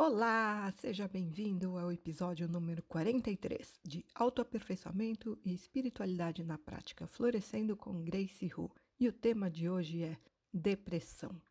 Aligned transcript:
Olá, 0.00 0.72
seja 0.80 1.08
bem-vindo 1.08 1.76
ao 1.76 1.90
episódio 1.90 2.46
número 2.46 2.84
43 2.84 3.80
de 3.84 4.04
Autoaperfeiçoamento 4.14 5.36
e 5.44 5.52
Espiritualidade 5.52 6.44
na 6.44 6.56
Prática, 6.56 7.08
florescendo 7.08 7.76
com 7.76 8.04
Grace 8.04 8.48
Hu. 8.56 8.70
E 9.00 9.08
o 9.08 9.12
tema 9.12 9.50
de 9.50 9.68
hoje 9.68 10.04
é 10.04 10.16
depressão. 10.54 11.42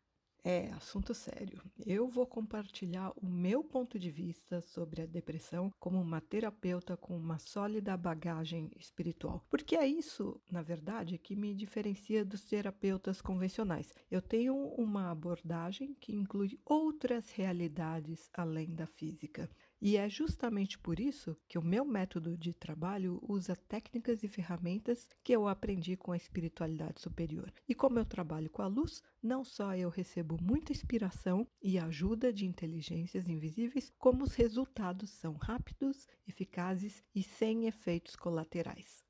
É 0.44 0.70
assunto 0.72 1.12
sério. 1.14 1.60
Eu 1.84 2.08
vou 2.08 2.26
compartilhar 2.26 3.12
o 3.16 3.26
meu 3.26 3.62
ponto 3.64 3.98
de 3.98 4.10
vista 4.10 4.60
sobre 4.60 5.02
a 5.02 5.06
depressão 5.06 5.72
como 5.78 6.00
uma 6.00 6.20
terapeuta 6.20 6.96
com 6.96 7.16
uma 7.16 7.38
sólida 7.38 7.96
bagagem 7.96 8.70
espiritual. 8.78 9.44
Porque 9.50 9.76
é 9.76 9.86
isso, 9.86 10.40
na 10.50 10.62
verdade, 10.62 11.18
que 11.18 11.34
me 11.34 11.54
diferencia 11.54 12.24
dos 12.24 12.42
terapeutas 12.42 13.20
convencionais. 13.20 13.92
Eu 14.10 14.22
tenho 14.22 14.56
uma 14.56 15.10
abordagem 15.10 15.94
que 15.94 16.14
inclui 16.14 16.58
outras 16.64 17.30
realidades 17.30 18.30
além 18.32 18.74
da 18.74 18.86
física. 18.86 19.50
E 19.80 19.96
é 19.96 20.08
justamente 20.08 20.76
por 20.76 20.98
isso 20.98 21.36
que 21.46 21.56
o 21.56 21.62
meu 21.62 21.84
método 21.84 22.36
de 22.36 22.52
trabalho 22.52 23.20
usa 23.22 23.54
técnicas 23.54 24.24
e 24.24 24.28
ferramentas 24.28 25.08
que 25.22 25.32
eu 25.32 25.46
aprendi 25.46 25.96
com 25.96 26.10
a 26.10 26.16
espiritualidade 26.16 27.00
superior. 27.00 27.52
E 27.68 27.74
como 27.74 27.98
eu 27.98 28.04
trabalho 28.04 28.50
com 28.50 28.62
a 28.62 28.66
luz, 28.66 29.02
não 29.22 29.44
só 29.44 29.76
eu 29.76 29.88
recebo 29.88 30.36
muita 30.42 30.72
inspiração 30.72 31.46
e 31.62 31.78
ajuda 31.78 32.32
de 32.32 32.44
inteligências 32.44 33.28
invisíveis, 33.28 33.92
como 33.98 34.24
os 34.24 34.34
resultados 34.34 35.10
são 35.10 35.34
rápidos, 35.34 36.08
eficazes 36.26 37.02
e 37.14 37.22
sem 37.22 37.66
efeitos 37.66 38.16
colaterais. 38.16 39.07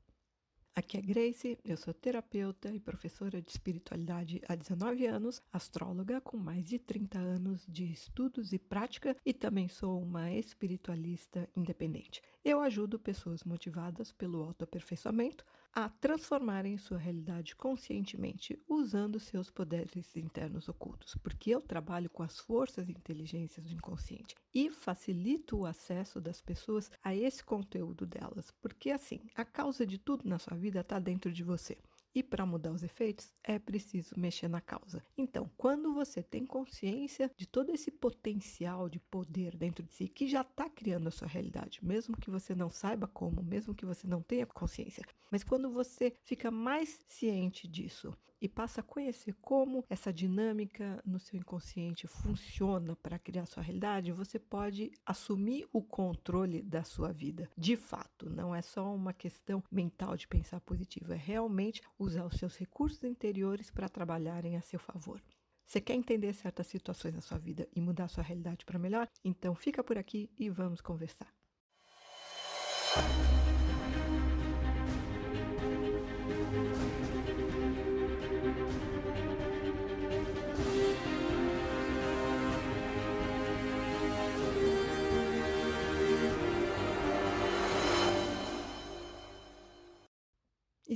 Aqui 0.78 0.96
é 0.96 1.00
Grace, 1.00 1.58
eu 1.64 1.76
sou 1.76 1.92
terapeuta 1.92 2.72
e 2.72 2.78
professora 2.78 3.42
de 3.42 3.50
espiritualidade 3.50 4.40
há 4.48 4.54
19 4.54 5.06
anos, 5.06 5.42
astróloga 5.52 6.20
com 6.20 6.36
mais 6.36 6.68
de 6.68 6.78
30 6.78 7.18
anos 7.18 7.66
de 7.66 7.90
estudos 7.90 8.52
e 8.52 8.60
prática 8.60 9.16
e 9.26 9.34
também 9.34 9.66
sou 9.66 10.00
uma 10.00 10.30
espiritualista 10.30 11.48
independente. 11.56 12.22
Eu 12.44 12.60
ajudo 12.60 12.96
pessoas 12.96 13.42
motivadas 13.42 14.12
pelo 14.12 14.40
autoaperfeiçoamento 14.40 15.44
a 15.72 15.88
transformarem 15.88 16.76
sua 16.78 16.98
realidade 16.98 17.54
conscientemente 17.54 18.58
usando 18.68 19.20
seus 19.20 19.50
poderes 19.50 20.16
internos 20.16 20.68
ocultos, 20.68 21.14
porque 21.22 21.50
eu 21.50 21.60
trabalho 21.60 22.10
com 22.10 22.22
as 22.22 22.38
forças 22.38 22.88
e 22.88 22.92
inteligências 22.92 23.66
do 23.66 23.74
inconsciente 23.74 24.34
e 24.54 24.70
facilito 24.70 25.58
o 25.58 25.66
acesso 25.66 26.20
das 26.20 26.40
pessoas 26.40 26.90
a 27.02 27.14
esse 27.14 27.44
conteúdo 27.44 28.06
delas, 28.06 28.50
porque 28.60 28.90
assim, 28.90 29.20
a 29.34 29.44
causa 29.44 29.86
de 29.86 29.98
tudo 29.98 30.28
na 30.28 30.38
sua 30.38 30.56
vida 30.56 30.80
está 30.80 30.98
dentro 30.98 31.32
de 31.32 31.42
você. 31.42 31.78
E 32.18 32.22
para 32.24 32.44
mudar 32.44 32.72
os 32.72 32.82
efeitos, 32.82 33.32
é 33.44 33.60
preciso 33.60 34.18
mexer 34.18 34.48
na 34.48 34.60
causa. 34.60 35.04
Então, 35.16 35.48
quando 35.56 35.94
você 35.94 36.20
tem 36.20 36.44
consciência 36.44 37.30
de 37.36 37.46
todo 37.46 37.70
esse 37.70 37.92
potencial 37.92 38.88
de 38.88 38.98
poder 38.98 39.56
dentro 39.56 39.84
de 39.84 39.94
si, 39.94 40.08
que 40.08 40.26
já 40.26 40.40
está 40.40 40.68
criando 40.68 41.06
a 41.06 41.12
sua 41.12 41.28
realidade, 41.28 41.78
mesmo 41.80 42.16
que 42.16 42.28
você 42.28 42.56
não 42.56 42.68
saiba 42.70 43.06
como, 43.06 43.40
mesmo 43.40 43.72
que 43.72 43.86
você 43.86 44.04
não 44.08 44.20
tenha 44.20 44.44
consciência, 44.46 45.04
mas 45.30 45.44
quando 45.44 45.70
você 45.70 46.12
fica 46.24 46.50
mais 46.50 47.00
ciente 47.06 47.68
disso 47.68 48.12
e 48.40 48.48
passa 48.48 48.80
a 48.80 48.84
conhecer 48.84 49.34
como 49.40 49.84
essa 49.88 50.12
dinâmica 50.12 51.02
no 51.04 51.18
seu 51.18 51.38
inconsciente 51.38 52.06
funciona 52.06 52.96
para 52.96 53.18
criar 53.18 53.46
sua 53.46 53.62
realidade, 53.62 54.12
você 54.12 54.38
pode 54.38 54.92
assumir 55.04 55.68
o 55.72 55.82
controle 55.82 56.62
da 56.62 56.84
sua 56.84 57.12
vida. 57.12 57.50
De 57.56 57.76
fato, 57.76 58.28
não 58.30 58.54
é 58.54 58.62
só 58.62 58.94
uma 58.94 59.12
questão 59.12 59.62
mental 59.70 60.16
de 60.16 60.28
pensar 60.28 60.60
positivo, 60.60 61.12
é 61.12 61.16
realmente 61.16 61.82
usar 61.98 62.24
os 62.24 62.34
seus 62.34 62.56
recursos 62.56 63.04
interiores 63.04 63.70
para 63.70 63.88
trabalharem 63.88 64.56
a 64.56 64.62
seu 64.62 64.78
favor. 64.78 65.22
Você 65.64 65.82
quer 65.82 65.94
entender 65.94 66.32
certas 66.32 66.66
situações 66.66 67.14
na 67.14 67.20
sua 67.20 67.36
vida 67.38 67.68
e 67.76 67.80
mudar 67.80 68.08
sua 68.08 68.24
realidade 68.24 68.64
para 68.64 68.78
melhor? 68.78 69.06
Então 69.22 69.54
fica 69.54 69.84
por 69.84 69.98
aqui 69.98 70.30
e 70.38 70.48
vamos 70.48 70.80
conversar. 70.80 71.28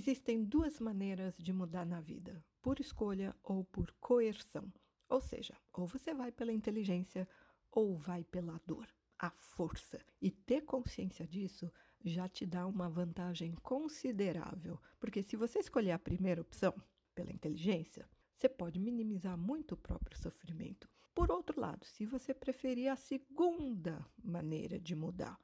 Existem 0.02 0.42
duas 0.42 0.80
maneiras 0.80 1.38
de 1.38 1.52
mudar 1.52 1.86
na 1.86 2.00
vida: 2.00 2.44
por 2.60 2.80
escolha 2.80 3.36
ou 3.40 3.62
por 3.62 3.94
coerção. 4.00 4.68
Ou 5.08 5.20
seja, 5.20 5.54
ou 5.72 5.86
você 5.86 6.12
vai 6.12 6.32
pela 6.32 6.52
inteligência 6.52 7.28
ou 7.70 7.96
vai 7.96 8.24
pela 8.24 8.60
dor, 8.66 8.88
a 9.16 9.30
força. 9.30 10.04
E 10.20 10.28
ter 10.28 10.62
consciência 10.62 11.24
disso 11.24 11.70
já 12.04 12.28
te 12.28 12.44
dá 12.44 12.66
uma 12.66 12.90
vantagem 12.90 13.54
considerável, 13.62 14.76
porque 14.98 15.22
se 15.22 15.36
você 15.36 15.60
escolher 15.60 15.92
a 15.92 16.00
primeira 16.00 16.40
opção, 16.40 16.74
pela 17.14 17.30
inteligência, 17.30 18.08
você 18.34 18.48
pode 18.48 18.80
minimizar 18.80 19.38
muito 19.38 19.76
o 19.76 19.80
próprio 19.80 20.18
sofrimento. 20.18 20.88
Por 21.14 21.30
outro 21.30 21.60
lado, 21.60 21.86
se 21.86 22.04
você 22.04 22.34
preferir 22.34 22.90
a 22.90 22.96
segunda 22.96 24.04
maneira 24.20 24.80
de 24.80 24.96
mudar, 24.96 25.38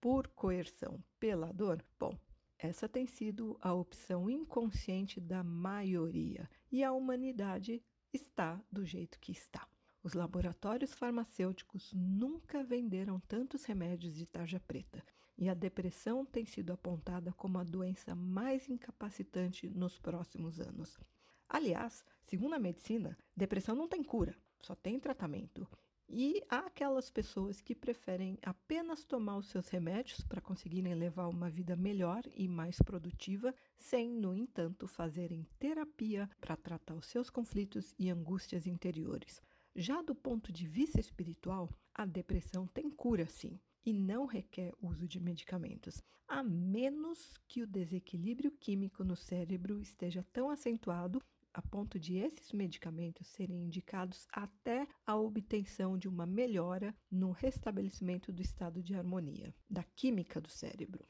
por 0.00 0.28
coerção, 0.28 1.02
pela 1.18 1.50
dor, 1.50 1.84
bom, 1.98 2.16
essa 2.64 2.88
tem 2.88 3.06
sido 3.06 3.58
a 3.60 3.74
opção 3.74 4.30
inconsciente 4.30 5.20
da 5.20 5.44
maioria 5.44 6.48
e 6.72 6.82
a 6.82 6.92
humanidade 6.92 7.84
está 8.10 8.58
do 8.72 8.86
jeito 8.86 9.20
que 9.20 9.32
está. 9.32 9.68
Os 10.02 10.14
laboratórios 10.14 10.94
farmacêuticos 10.94 11.92
nunca 11.92 12.64
venderam 12.64 13.20
tantos 13.20 13.66
remédios 13.66 14.14
de 14.14 14.24
tarja 14.24 14.58
preta 14.58 15.04
e 15.36 15.46
a 15.46 15.52
depressão 15.52 16.24
tem 16.24 16.46
sido 16.46 16.72
apontada 16.72 17.34
como 17.34 17.58
a 17.58 17.64
doença 17.64 18.14
mais 18.14 18.66
incapacitante 18.66 19.68
nos 19.68 19.98
próximos 19.98 20.58
anos. 20.58 20.98
Aliás, 21.46 22.02
segundo 22.22 22.54
a 22.54 22.58
medicina, 22.58 23.14
depressão 23.36 23.76
não 23.76 23.86
tem 23.86 24.02
cura, 24.02 24.34
só 24.62 24.74
tem 24.74 24.98
tratamento. 24.98 25.68
E 26.08 26.42
há 26.50 26.58
aquelas 26.58 27.10
pessoas 27.10 27.60
que 27.60 27.74
preferem 27.74 28.38
apenas 28.42 29.04
tomar 29.04 29.36
os 29.38 29.48
seus 29.48 29.68
remédios 29.68 30.20
para 30.20 30.40
conseguirem 30.40 30.94
levar 30.94 31.28
uma 31.28 31.48
vida 31.50 31.74
melhor 31.74 32.22
e 32.36 32.46
mais 32.46 32.76
produtiva, 32.78 33.54
sem, 33.76 34.10
no 34.10 34.34
entanto, 34.34 34.86
fazerem 34.86 35.46
terapia 35.58 36.28
para 36.40 36.56
tratar 36.56 36.94
os 36.94 37.06
seus 37.06 37.30
conflitos 37.30 37.94
e 37.98 38.10
angústias 38.10 38.66
interiores. 38.66 39.42
Já 39.74 40.02
do 40.02 40.14
ponto 40.14 40.52
de 40.52 40.66
vista 40.66 41.00
espiritual, 41.00 41.68
a 41.92 42.04
depressão 42.04 42.66
tem 42.66 42.90
cura, 42.90 43.26
sim, 43.26 43.58
e 43.84 43.92
não 43.92 44.24
requer 44.24 44.72
uso 44.80 45.08
de 45.08 45.18
medicamentos, 45.18 46.02
a 46.28 46.42
menos 46.42 47.38
que 47.48 47.62
o 47.62 47.66
desequilíbrio 47.66 48.50
químico 48.52 49.02
no 49.04 49.16
cérebro 49.16 49.80
esteja 49.80 50.22
tão 50.32 50.48
acentuado 50.48 51.20
a 51.54 51.62
ponto 51.62 51.98
de 51.98 52.16
esses 52.16 52.52
medicamentos 52.52 53.28
serem 53.28 53.62
indicados 53.62 54.26
até 54.32 54.86
a 55.06 55.16
obtenção 55.16 55.96
de 55.96 56.08
uma 56.08 56.26
melhora 56.26 56.94
no 57.08 57.30
restabelecimento 57.30 58.32
do 58.32 58.42
estado 58.42 58.82
de 58.82 58.94
harmonia, 58.94 59.54
da 59.70 59.84
química 59.84 60.40
do 60.40 60.50
cérebro. 60.50 61.08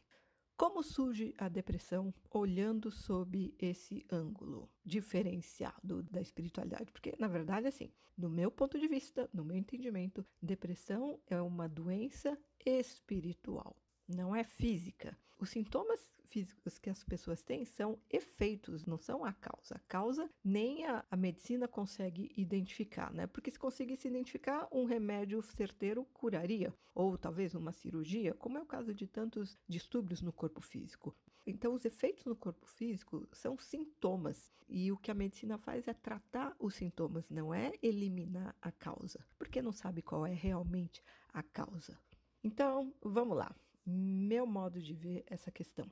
Como 0.56 0.84
surge 0.84 1.34
a 1.36 1.48
depressão 1.48 2.14
olhando 2.30 2.90
sob 2.90 3.52
esse 3.58 4.06
ângulo 4.08 4.70
diferenciado 4.84 6.02
da 6.04 6.20
espiritualidade? 6.20 6.92
Porque, 6.92 7.16
na 7.18 7.26
verdade, 7.26 7.66
assim, 7.66 7.90
no 8.16 8.30
meu 8.30 8.52
ponto 8.52 8.78
de 8.78 8.86
vista, 8.86 9.28
no 9.32 9.44
meu 9.44 9.56
entendimento, 9.56 10.24
depressão 10.40 11.18
é 11.26 11.40
uma 11.40 11.68
doença 11.68 12.38
espiritual, 12.64 13.76
não 14.06 14.36
é 14.36 14.44
física. 14.44 15.18
Os 15.40 15.50
sintomas 15.50 16.13
físicos 16.26 16.78
que 16.78 16.90
as 16.90 17.02
pessoas 17.04 17.42
têm 17.42 17.64
são 17.64 17.98
efeitos, 18.10 18.86
não 18.86 18.96
são 18.96 19.24
a 19.24 19.32
causa. 19.32 19.76
A 19.76 19.80
causa 19.88 20.30
nem 20.42 20.84
a, 20.86 21.04
a 21.10 21.16
medicina 21.16 21.68
consegue 21.68 22.32
identificar, 22.36 23.12
né? 23.12 23.26
Porque 23.26 23.50
se 23.50 23.58
conseguisse 23.58 24.08
identificar, 24.08 24.68
um 24.72 24.84
remédio 24.84 25.42
certeiro 25.42 26.04
curaria, 26.12 26.74
ou 26.94 27.16
talvez 27.18 27.54
uma 27.54 27.72
cirurgia, 27.72 28.34
como 28.34 28.58
é 28.58 28.62
o 28.62 28.66
caso 28.66 28.94
de 28.94 29.06
tantos 29.06 29.58
distúrbios 29.68 30.22
no 30.22 30.32
corpo 30.32 30.60
físico. 30.60 31.14
Então, 31.46 31.74
os 31.74 31.84
efeitos 31.84 32.24
no 32.24 32.34
corpo 32.34 32.66
físico 32.66 33.28
são 33.32 33.58
sintomas, 33.58 34.50
e 34.66 34.90
o 34.90 34.96
que 34.96 35.10
a 35.10 35.14
medicina 35.14 35.58
faz 35.58 35.86
é 35.86 35.92
tratar 35.92 36.56
os 36.58 36.74
sintomas, 36.74 37.28
não 37.28 37.52
é 37.52 37.72
eliminar 37.82 38.56
a 38.62 38.72
causa, 38.72 39.26
porque 39.38 39.60
não 39.60 39.72
sabe 39.72 40.00
qual 40.00 40.26
é 40.26 40.32
realmente 40.32 41.02
a 41.32 41.42
causa. 41.42 41.98
Então, 42.42 42.94
vamos 43.02 43.36
lá 43.36 43.54
meu 43.86 44.46
modo 44.46 44.80
de 44.80 44.94
ver 44.94 45.24
essa 45.26 45.50
questão. 45.50 45.90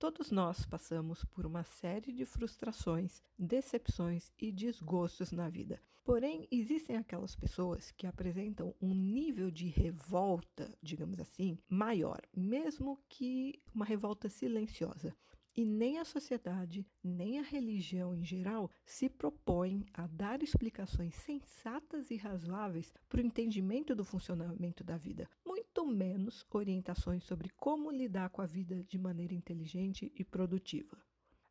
Todos 0.00 0.30
nós 0.30 0.64
passamos 0.64 1.26
por 1.26 1.44
uma 1.44 1.62
série 1.62 2.10
de 2.10 2.24
frustrações, 2.24 3.22
decepções 3.38 4.32
e 4.40 4.50
desgostos 4.50 5.30
na 5.30 5.50
vida. 5.50 5.78
Porém, 6.02 6.48
existem 6.50 6.96
aquelas 6.96 7.36
pessoas 7.36 7.90
que 7.90 8.06
apresentam 8.06 8.74
um 8.80 8.94
nível 8.94 9.50
de 9.50 9.66
revolta, 9.66 10.74
digamos 10.82 11.20
assim, 11.20 11.58
maior, 11.68 12.18
mesmo 12.34 12.98
que 13.10 13.62
uma 13.74 13.84
revolta 13.84 14.30
silenciosa. 14.30 15.14
E 15.56 15.64
nem 15.64 15.98
a 15.98 16.04
sociedade, 16.04 16.86
nem 17.02 17.38
a 17.38 17.42
religião 17.42 18.14
em 18.14 18.24
geral 18.24 18.70
se 18.84 19.08
propõem 19.08 19.84
a 19.92 20.06
dar 20.06 20.42
explicações 20.42 21.14
sensatas 21.16 22.10
e 22.10 22.16
razoáveis 22.16 22.94
para 23.08 23.20
o 23.20 23.24
entendimento 23.24 23.94
do 23.94 24.04
funcionamento 24.04 24.84
da 24.84 24.96
vida, 24.96 25.28
muito 25.44 25.84
menos 25.86 26.46
orientações 26.50 27.24
sobre 27.24 27.50
como 27.56 27.90
lidar 27.90 28.30
com 28.30 28.42
a 28.42 28.46
vida 28.46 28.84
de 28.84 28.98
maneira 28.98 29.34
inteligente 29.34 30.12
e 30.14 30.24
produtiva. 30.24 30.96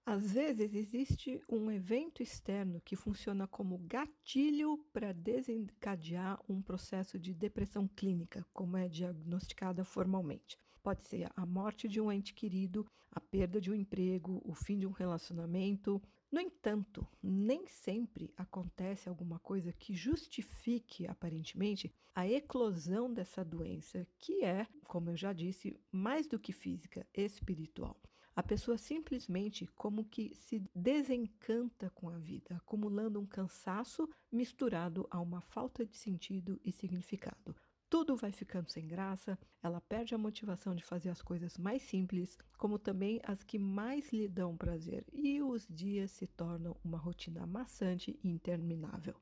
Às 0.06 0.32
vezes 0.32 0.74
existe 0.74 1.40
um 1.48 1.70
evento 1.70 2.24
externo 2.24 2.82
que 2.82 2.96
funciona 2.96 3.48
como 3.48 3.78
gatilho 3.78 4.78
para 4.92 5.14
desencadear 5.14 6.40
um 6.50 6.64
processo 6.64 7.20
de 7.20 7.32
depressão 7.32 7.88
clínica, 7.88 8.44
como 8.52 8.76
é 8.76 8.88
diagnosticada 8.88 9.86
formalmente. 9.86 10.58
Pode 10.90 11.04
ser 11.04 11.30
a 11.36 11.46
morte 11.46 11.88
de 11.88 12.02
um 12.02 12.12
ente 12.12 12.34
querido, 12.34 12.84
a 13.12 13.20
perda 13.20 13.62
de 13.62 13.70
um 13.70 13.76
emprego, 13.76 14.42
o 14.44 14.56
fim 14.56 14.80
de 14.80 14.88
um 14.88 14.92
relacionamento. 14.92 16.02
No 16.32 16.40
entanto, 16.40 17.08
nem 17.22 17.68
sempre 17.68 18.34
acontece 18.36 19.08
alguma 19.08 19.38
coisa 19.38 19.72
que 19.72 19.94
justifique, 19.94 21.06
aparentemente, 21.06 21.94
a 22.16 22.28
eclosão 22.28 23.14
dessa 23.14 23.46
doença, 23.46 24.08
que 24.18 24.44
é, 24.44 24.66
como 24.88 25.12
eu 25.12 25.16
já 25.16 25.32
disse, 25.32 25.80
mais 25.92 26.28
do 26.28 26.40
que 26.40 26.52
física, 26.52 27.06
espiritual. 27.14 27.96
A 28.36 28.42
pessoa 28.42 28.76
simplesmente 28.76 29.68
como 29.76 30.06
que 30.06 30.34
se 30.34 30.64
desencanta 30.74 31.92
com 31.92 32.10
a 32.10 32.18
vida, 32.18 32.56
acumulando 32.56 33.20
um 33.20 33.28
cansaço 33.28 34.10
misturado 34.32 35.08
a 35.12 35.22
uma 35.22 35.40
falta 35.40 35.86
de 35.86 35.96
sentido 35.96 36.60
e 36.66 36.72
significado. 36.72 37.56
Tudo 37.90 38.16
vai 38.16 38.32
ficando 38.32 38.70
sem 38.70 38.86
graça, 38.86 39.38
ela 39.64 39.82
perde 39.82 40.14
a 40.14 40.18
motivação 40.18 40.76
de 40.76 40.84
fazer 40.84 41.10
as 41.10 41.24
coisas 41.24 41.58
mais 41.58 41.82
simples, 41.82 42.38
como 42.56 42.78
também 42.78 43.20
as 43.24 43.44
que 43.44 43.58
mais 43.58 44.14
lhe 44.14 44.28
dão 44.28 44.56
prazer, 44.56 45.04
e 45.12 45.42
os 45.42 45.66
dias 45.68 46.12
se 46.12 46.28
tornam 46.28 46.78
uma 46.84 47.00
rotina 47.00 47.48
maçante 47.48 48.20
e 48.24 48.30
interminável. 48.30 49.20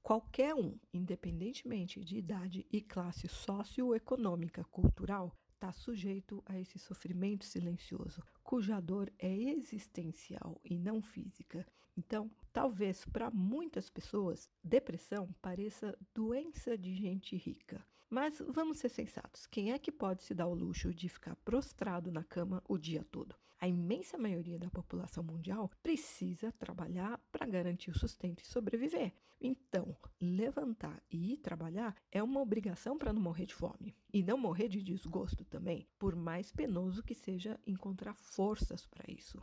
Qualquer 0.00 0.54
um, 0.54 0.78
independentemente 0.92 2.04
de 2.04 2.16
idade 2.16 2.64
e 2.70 2.80
classe 2.80 3.26
socioeconômica, 3.26 4.62
cultural, 4.64 5.36
está 5.54 5.72
sujeito 5.72 6.40
a 6.46 6.56
esse 6.60 6.78
sofrimento 6.78 7.44
silencioso, 7.44 8.22
cuja 8.44 8.78
dor 8.80 9.12
é 9.18 9.34
existencial 9.34 10.60
e 10.62 10.78
não 10.78 11.02
física. 11.02 11.66
Então, 11.96 12.30
talvez 12.52 13.04
para 13.06 13.28
muitas 13.30 13.90
pessoas, 13.90 14.48
depressão 14.62 15.34
pareça 15.42 15.98
doença 16.14 16.78
de 16.78 16.94
gente 16.94 17.34
rica. 17.34 17.84
Mas 18.08 18.42
vamos 18.48 18.78
ser 18.78 18.88
sensatos: 18.88 19.46
quem 19.46 19.72
é 19.72 19.78
que 19.78 19.92
pode 19.92 20.22
se 20.22 20.34
dar 20.34 20.46
o 20.46 20.54
luxo 20.54 20.94
de 20.94 21.08
ficar 21.08 21.36
prostrado 21.36 22.12
na 22.12 22.22
cama 22.22 22.62
o 22.68 22.78
dia 22.78 23.04
todo? 23.10 23.34
A 23.60 23.68
imensa 23.68 24.18
maioria 24.18 24.58
da 24.58 24.68
população 24.68 25.24
mundial 25.24 25.70
precisa 25.82 26.52
trabalhar 26.52 27.18
para 27.32 27.46
garantir 27.46 27.90
o 27.90 27.98
sustento 27.98 28.42
e 28.42 28.46
sobreviver. 28.46 29.14
Então, 29.40 29.96
levantar 30.20 31.02
e 31.10 31.32
ir 31.32 31.38
trabalhar 31.38 31.94
é 32.12 32.22
uma 32.22 32.40
obrigação 32.40 32.98
para 32.98 33.12
não 33.12 33.22
morrer 33.22 33.46
de 33.46 33.54
fome. 33.54 33.96
E 34.12 34.22
não 34.22 34.36
morrer 34.36 34.68
de 34.68 34.82
desgosto 34.82 35.44
também, 35.44 35.88
por 35.98 36.14
mais 36.14 36.52
penoso 36.52 37.02
que 37.02 37.14
seja 37.14 37.58
encontrar 37.66 38.14
forças 38.14 38.86
para 38.86 39.10
isso. 39.10 39.40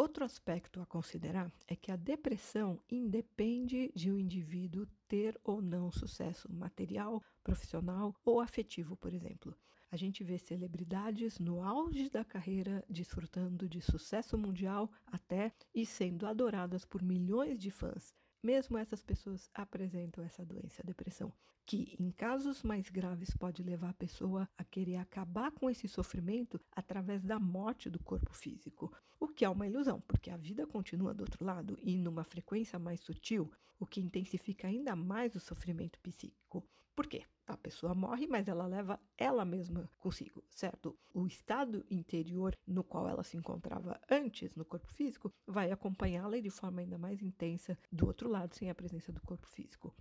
Outro 0.00 0.24
aspecto 0.24 0.80
a 0.80 0.86
considerar 0.86 1.52
é 1.68 1.76
que 1.76 1.92
a 1.92 1.96
depressão 1.96 2.80
independe 2.90 3.92
de 3.94 4.10
o 4.10 4.14
um 4.14 4.18
indivíduo 4.18 4.86
ter 5.06 5.38
ou 5.44 5.60
não 5.60 5.92
sucesso 5.92 6.50
material, 6.50 7.22
profissional 7.44 8.16
ou 8.24 8.40
afetivo, 8.40 8.96
por 8.96 9.12
exemplo. 9.12 9.54
A 9.90 9.98
gente 9.98 10.24
vê 10.24 10.38
celebridades 10.38 11.38
no 11.38 11.62
auge 11.62 12.08
da 12.08 12.24
carreira 12.24 12.82
desfrutando 12.88 13.68
de 13.68 13.82
sucesso 13.82 14.38
mundial 14.38 14.88
até 15.06 15.52
e 15.74 15.84
sendo 15.84 16.26
adoradas 16.26 16.86
por 16.86 17.02
milhões 17.02 17.58
de 17.58 17.70
fãs. 17.70 18.14
Mesmo 18.42 18.78
essas 18.78 19.02
pessoas 19.02 19.50
apresentam 19.52 20.24
essa 20.24 20.44
doença, 20.44 20.80
a 20.82 20.86
depressão, 20.86 21.32
que 21.66 21.94
em 22.00 22.10
casos 22.10 22.62
mais 22.62 22.88
graves 22.88 23.30
pode 23.36 23.62
levar 23.62 23.90
a 23.90 23.94
pessoa 23.94 24.48
a 24.56 24.64
querer 24.64 24.96
acabar 24.96 25.50
com 25.52 25.68
esse 25.68 25.86
sofrimento 25.86 26.58
através 26.72 27.22
da 27.22 27.38
morte 27.38 27.90
do 27.90 27.98
corpo 27.98 28.32
físico, 28.32 28.90
o 29.18 29.28
que 29.28 29.44
é 29.44 29.48
uma 29.48 29.66
ilusão, 29.66 30.00
porque 30.08 30.30
a 30.30 30.38
vida 30.38 30.66
continua 30.66 31.12
do 31.12 31.20
outro 31.20 31.44
lado 31.44 31.78
e 31.82 31.98
numa 31.98 32.24
frequência 32.24 32.78
mais 32.78 33.00
sutil, 33.00 33.52
o 33.78 33.86
que 33.86 34.00
intensifica 34.00 34.68
ainda 34.68 34.96
mais 34.96 35.34
o 35.34 35.40
sofrimento 35.40 36.00
psíquico. 36.00 36.66
Por 37.00 37.06
quê? 37.06 37.24
A 37.46 37.56
pessoa 37.56 37.94
morre, 37.94 38.26
mas 38.26 38.46
ela 38.46 38.66
leva 38.66 39.00
ela 39.16 39.42
mesma 39.42 39.90
consigo, 39.96 40.44
certo? 40.50 40.94
O 41.14 41.26
estado 41.26 41.82
interior 41.90 42.54
no 42.66 42.84
qual 42.84 43.08
ela 43.08 43.22
se 43.22 43.38
encontrava 43.38 43.98
antes 44.10 44.54
no 44.54 44.66
corpo 44.66 44.86
físico 44.92 45.32
vai 45.46 45.72
acompanhá-la 45.72 46.38
de 46.40 46.50
forma 46.50 46.82
ainda 46.82 46.98
mais 46.98 47.22
intensa 47.22 47.78
do 47.90 48.06
outro 48.06 48.28
lado, 48.28 48.54
sem 48.54 48.68
a 48.68 48.74
presença 48.74 49.10
do 49.10 49.22
corpo 49.22 49.46
físico. 49.46 49.96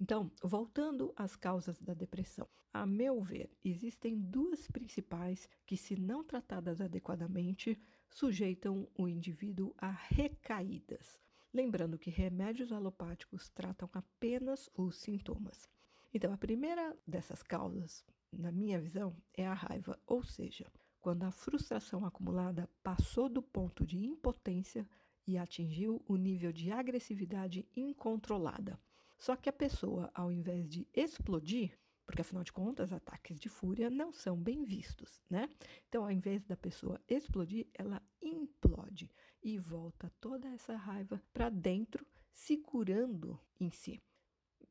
Então, 0.00 0.30
voltando 0.40 1.12
às 1.16 1.34
causas 1.34 1.82
da 1.82 1.94
depressão, 1.94 2.46
a 2.72 2.86
meu 2.86 3.20
ver, 3.20 3.50
existem 3.64 4.16
duas 4.16 4.68
principais 4.68 5.48
que, 5.66 5.76
se 5.76 5.98
não 5.98 6.22
tratadas 6.22 6.80
adequadamente, 6.80 7.76
sujeitam 8.08 8.88
o 8.96 9.08
indivíduo 9.08 9.74
a 9.78 9.90
recaídas. 9.90 11.18
Lembrando 11.52 11.98
que 11.98 12.08
remédios 12.08 12.70
alopáticos 12.70 13.48
tratam 13.48 13.90
apenas 13.92 14.70
os 14.76 14.94
sintomas. 14.94 15.68
Então, 16.16 16.32
a 16.32 16.38
primeira 16.38 16.96
dessas 17.06 17.42
causas, 17.42 18.02
na 18.32 18.50
minha 18.50 18.80
visão, 18.80 19.14
é 19.36 19.46
a 19.46 19.52
raiva, 19.52 20.00
ou 20.06 20.22
seja, 20.22 20.64
quando 20.98 21.24
a 21.24 21.30
frustração 21.30 22.06
acumulada 22.06 22.70
passou 22.82 23.28
do 23.28 23.42
ponto 23.42 23.84
de 23.84 23.98
impotência 23.98 24.88
e 25.26 25.36
atingiu 25.36 26.02
o 26.08 26.16
nível 26.16 26.54
de 26.54 26.72
agressividade 26.72 27.68
incontrolada. 27.76 28.80
Só 29.18 29.36
que 29.36 29.50
a 29.50 29.52
pessoa, 29.52 30.10
ao 30.14 30.32
invés 30.32 30.70
de 30.70 30.88
explodir, 30.94 31.78
porque 32.06 32.22
afinal 32.22 32.42
de 32.42 32.52
contas, 32.52 32.94
ataques 32.94 33.38
de 33.38 33.50
fúria 33.50 33.90
não 33.90 34.10
são 34.10 34.38
bem 34.42 34.64
vistos, 34.64 35.22
né? 35.28 35.50
Então, 35.86 36.02
ao 36.02 36.10
invés 36.10 36.46
da 36.46 36.56
pessoa 36.56 36.98
explodir, 37.06 37.66
ela 37.74 38.00
implode 38.22 39.12
e 39.42 39.58
volta 39.58 40.10
toda 40.18 40.48
essa 40.48 40.76
raiva 40.76 41.22
para 41.34 41.50
dentro, 41.50 42.06
segurando 42.32 43.38
em 43.60 43.70
si. 43.70 44.00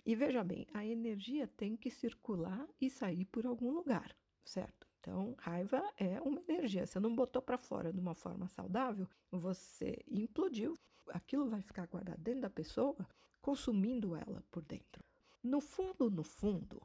E 0.05 0.15
veja 0.15 0.43
bem, 0.43 0.67
a 0.71 0.85
energia 0.85 1.47
tem 1.47 1.75
que 1.75 1.89
circular 1.89 2.67
e 2.79 2.91
sair 2.91 3.25
por 3.25 3.45
algum 3.45 3.71
lugar, 3.71 4.15
certo? 4.43 4.87
Então, 4.99 5.35
raiva 5.39 5.83
é 5.97 6.21
uma 6.21 6.41
energia. 6.47 6.85
Você 6.85 6.99
não 6.99 7.15
botou 7.15 7.41
para 7.41 7.57
fora 7.57 7.91
de 7.91 7.99
uma 7.99 8.13
forma 8.13 8.47
saudável, 8.47 9.07
você 9.31 10.03
implodiu. 10.07 10.77
Aquilo 11.09 11.49
vai 11.49 11.61
ficar 11.61 11.87
guardado 11.87 12.19
dentro 12.19 12.41
da 12.41 12.49
pessoa, 12.49 13.07
consumindo 13.41 14.15
ela 14.15 14.43
por 14.51 14.63
dentro. 14.63 15.03
No 15.43 15.59
fundo, 15.59 16.09
no 16.09 16.23
fundo, 16.23 16.81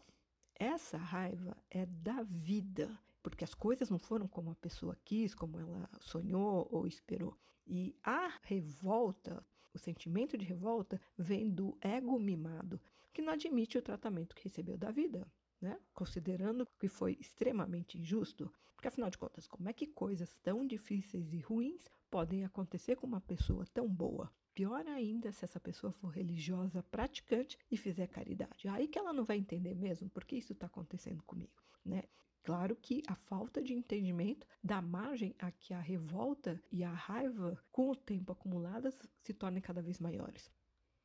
essa 0.55 0.99
raiva 0.99 1.57
é 1.71 1.87
da 1.87 2.23
vida, 2.23 2.99
porque 3.23 3.45
as 3.45 3.55
coisas 3.55 3.89
não 3.91 3.99
foram 3.99 4.29
como 4.29 4.51
a 4.51 4.55
pessoa 4.55 4.97
quis, 5.05 5.35
como 5.35 5.59
ela 5.59 5.89
sonhou 5.99 6.69
ou 6.71 6.87
esperou. 6.87 7.37
E 7.67 7.95
a 8.03 8.39
revolta, 8.43 9.45
o 9.73 9.79
sentimento 9.79 10.37
de 10.37 10.45
revolta, 10.45 11.01
vem 11.17 11.51
do 11.51 11.77
ego 11.81 12.19
mimado, 12.19 12.81
que 13.13 13.23
não 13.23 13.33
admite 13.33 13.79
o 13.79 13.83
tratamento 13.83 14.35
que 14.35 14.45
recebeu 14.45 14.77
da 14.77 14.91
vida, 14.91 15.27
né? 15.61 15.79
considerando 15.93 16.67
que 16.79 16.89
foi 16.89 17.17
extremamente 17.21 17.99
injusto. 17.99 18.53
Porque, 18.75 18.89
afinal 18.89 19.11
de 19.11 19.19
contas, 19.19 19.47
como 19.47 19.69
é 19.69 19.73
que 19.73 19.87
coisas 19.87 20.39
tão 20.39 20.67
difíceis 20.67 21.35
e 21.35 21.41
ruins 21.41 21.87
podem 22.11 22.45
acontecer 22.45 22.97
com 22.97 23.07
uma 23.07 23.21
pessoa 23.21 23.67
tão 23.75 23.87
boa? 23.87 24.33
Pior 24.55 24.87
ainda 24.87 25.31
se 25.33 25.45
essa 25.45 25.61
pessoa 25.61 25.93
for 25.93 26.09
religiosa 26.09 26.83
praticante 26.83 27.59
e 27.71 27.77
fizer 27.77 28.07
caridade. 28.07 28.69
Aí 28.69 28.89
que 28.89 28.99
ela 28.99 29.13
não 29.13 29.25
vai 29.25 29.37
entender 29.37 29.75
mesmo 29.75 30.09
porque 30.09 30.37
isso 30.37 30.53
está 30.53 30.67
acontecendo 30.67 31.23
comigo, 31.25 31.63
né? 31.85 32.05
Claro 32.43 32.75
que 32.75 33.03
a 33.07 33.15
falta 33.15 33.63
de 33.63 33.75
entendimento 33.75 34.47
dá 34.65 34.81
margem 34.81 35.35
a 35.39 35.53
que 35.53 35.75
a 35.75 35.81
revolta 35.81 36.61
e 36.73 36.83
a 36.83 36.91
raiva, 36.91 37.63
com 37.71 37.91
o 37.91 37.97
tempo 37.97 38.33
acumuladas, 38.33 38.99
se 39.21 39.35
tornem 39.35 39.61
cada 39.61 39.83
vez 39.83 40.01
maiores. 40.01 40.51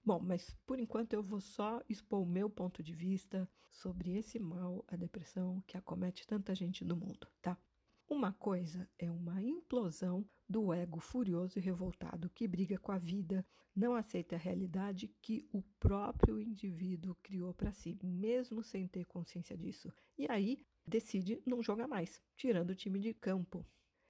Bom, 0.06 0.20
mas 0.20 0.56
por 0.68 0.80
enquanto 0.80 1.14
eu 1.14 1.24
vou 1.24 1.42
só 1.42 1.82
expor 1.90 2.22
o 2.22 2.28
meu 2.28 2.48
ponto 2.48 2.84
de 2.84 2.94
vista 2.94 3.50
sobre 3.72 4.16
esse 4.16 4.38
mal, 4.38 4.86
a 4.88 4.96
depressão 4.96 5.64
que 5.66 5.76
acomete 5.76 6.28
tanta 6.28 6.54
gente 6.54 6.86
no 6.86 6.96
mundo, 6.96 7.28
tá? 7.42 7.58
Uma 8.08 8.32
coisa 8.32 8.88
é 9.00 9.10
uma 9.10 9.42
implosão 9.42 10.24
do 10.48 10.72
ego 10.72 11.00
furioso 11.00 11.58
e 11.58 11.62
revoltado 11.62 12.30
que 12.30 12.48
briga 12.48 12.78
com 12.78 12.92
a 12.92 13.00
vida, 13.00 13.44
não 13.76 13.96
aceita 13.96 14.36
a 14.36 14.40
realidade 14.40 15.08
que 15.24 15.50
o 15.52 15.64
próprio 15.80 16.40
indivíduo 16.40 17.18
criou 17.24 17.52
para 17.52 17.72
si, 17.72 17.98
mesmo 18.04 18.64
sem 18.64 18.88
ter 18.88 19.06
consciência 19.06 19.58
disso. 19.58 19.92
E 20.20 20.30
aí 20.30 20.64
decide 20.86 21.42
não 21.48 21.64
jogar 21.64 21.88
mais, 21.88 22.22
tirando 22.38 22.70
o 22.70 22.76
time 22.76 23.00
de 23.00 23.12
campo, 23.12 23.66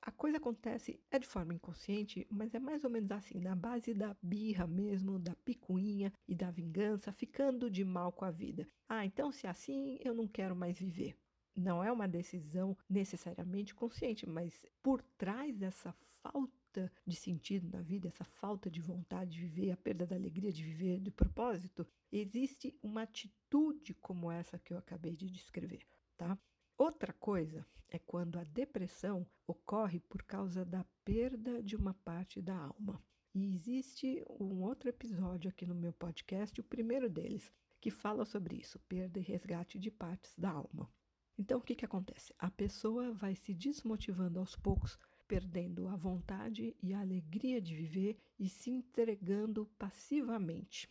a 0.06 0.12
coisa 0.12 0.38
acontece 0.38 1.02
é 1.10 1.18
de 1.18 1.26
forma 1.26 1.56
inconsciente, 1.56 2.28
mas 2.30 2.54
é 2.54 2.60
mais 2.60 2.84
ou 2.84 2.92
menos 2.92 3.12
assim, 3.12 3.40
na 3.40 3.56
base 3.56 3.92
da 3.92 4.16
birra 4.22 4.68
mesmo, 4.68 5.18
da 5.18 5.36
picuinha 5.38 6.14
e 6.28 6.36
da 6.36 6.52
vingança, 6.52 7.12
ficando 7.12 7.72
de 7.72 7.84
mal 7.84 8.12
com 8.12 8.24
a 8.24 8.30
vida. 8.30 8.68
Ah, 8.88 9.04
então 9.04 9.32
se 9.32 9.48
é 9.48 9.50
assim, 9.50 9.98
eu 10.00 10.14
não 10.14 10.28
quero 10.28 10.56
mais 10.56 10.78
viver. 10.78 11.18
Não 11.56 11.84
é 11.84 11.92
uma 11.92 12.08
decisão 12.08 12.78
necessariamente 12.88 13.74
consciente, 13.74 14.30
mas 14.30 14.64
por 14.84 15.02
trás 15.18 15.58
dessa 15.58 15.92
falta 16.22 16.92
de 17.08 17.16
sentido 17.16 17.68
na 17.76 17.82
vida, 17.82 18.10
essa 18.10 18.26
falta 18.26 18.70
de 18.70 18.82
vontade 18.82 19.32
de 19.32 19.40
viver, 19.40 19.72
a 19.72 19.78
perda 19.78 20.06
da 20.06 20.16
alegria 20.16 20.54
de 20.54 20.64
viver, 20.64 21.00
do 21.00 21.12
propósito, 21.12 21.88
existe 22.12 22.78
uma 22.84 23.04
atitude 23.04 23.96
como 23.96 24.30
essa 24.30 24.60
que 24.60 24.72
eu 24.72 24.78
acabei 24.78 25.16
de 25.16 25.32
descrever, 25.32 25.82
tá? 26.16 26.38
Outra 26.86 27.13
coisa 27.13 27.65
é 27.89 27.98
quando 27.98 28.38
a 28.38 28.44
depressão 28.44 29.25
ocorre 29.48 30.00
por 30.01 30.22
causa 30.22 30.63
da 30.63 30.86
perda 31.04 31.63
de 31.63 31.75
uma 31.75 31.96
parte 31.96 32.39
da 32.39 32.56
alma. 32.56 33.04
E 33.34 33.51
existe 33.51 34.24
um 34.39 34.62
outro 34.62 34.88
episódio 34.88 35.50
aqui 35.50 35.65
no 35.65 35.74
meu 35.74 35.92
podcast, 35.92 36.62
o 36.62 36.63
primeiro 36.63 37.10
deles, 37.10 37.51
que 37.82 37.89
fala 37.89 38.24
sobre 38.24 38.58
isso, 38.58 38.77
perda 38.88 39.18
e 39.18 39.24
resgate 39.24 39.80
de 39.80 39.89
partes 39.89 40.38
da 40.38 40.51
alma. 40.51 40.88
Então, 41.36 41.58
o 41.58 41.62
que, 41.63 41.74
que 41.74 41.86
acontece? 41.86 42.36
A 42.38 42.51
pessoa 42.51 43.12
vai 43.12 43.34
se 43.34 43.51
desmotivando 43.51 44.39
aos 44.39 44.56
poucos, 44.56 44.96
perdendo 45.27 45.88
a 45.88 45.96
vontade 45.96 46.77
e 46.84 46.94
a 46.94 47.01
alegria 47.01 47.60
de 47.60 47.75
viver 47.75 48.15
e 48.38 48.48
se 48.48 48.70
entregando 48.70 49.65
passivamente. 49.80 50.88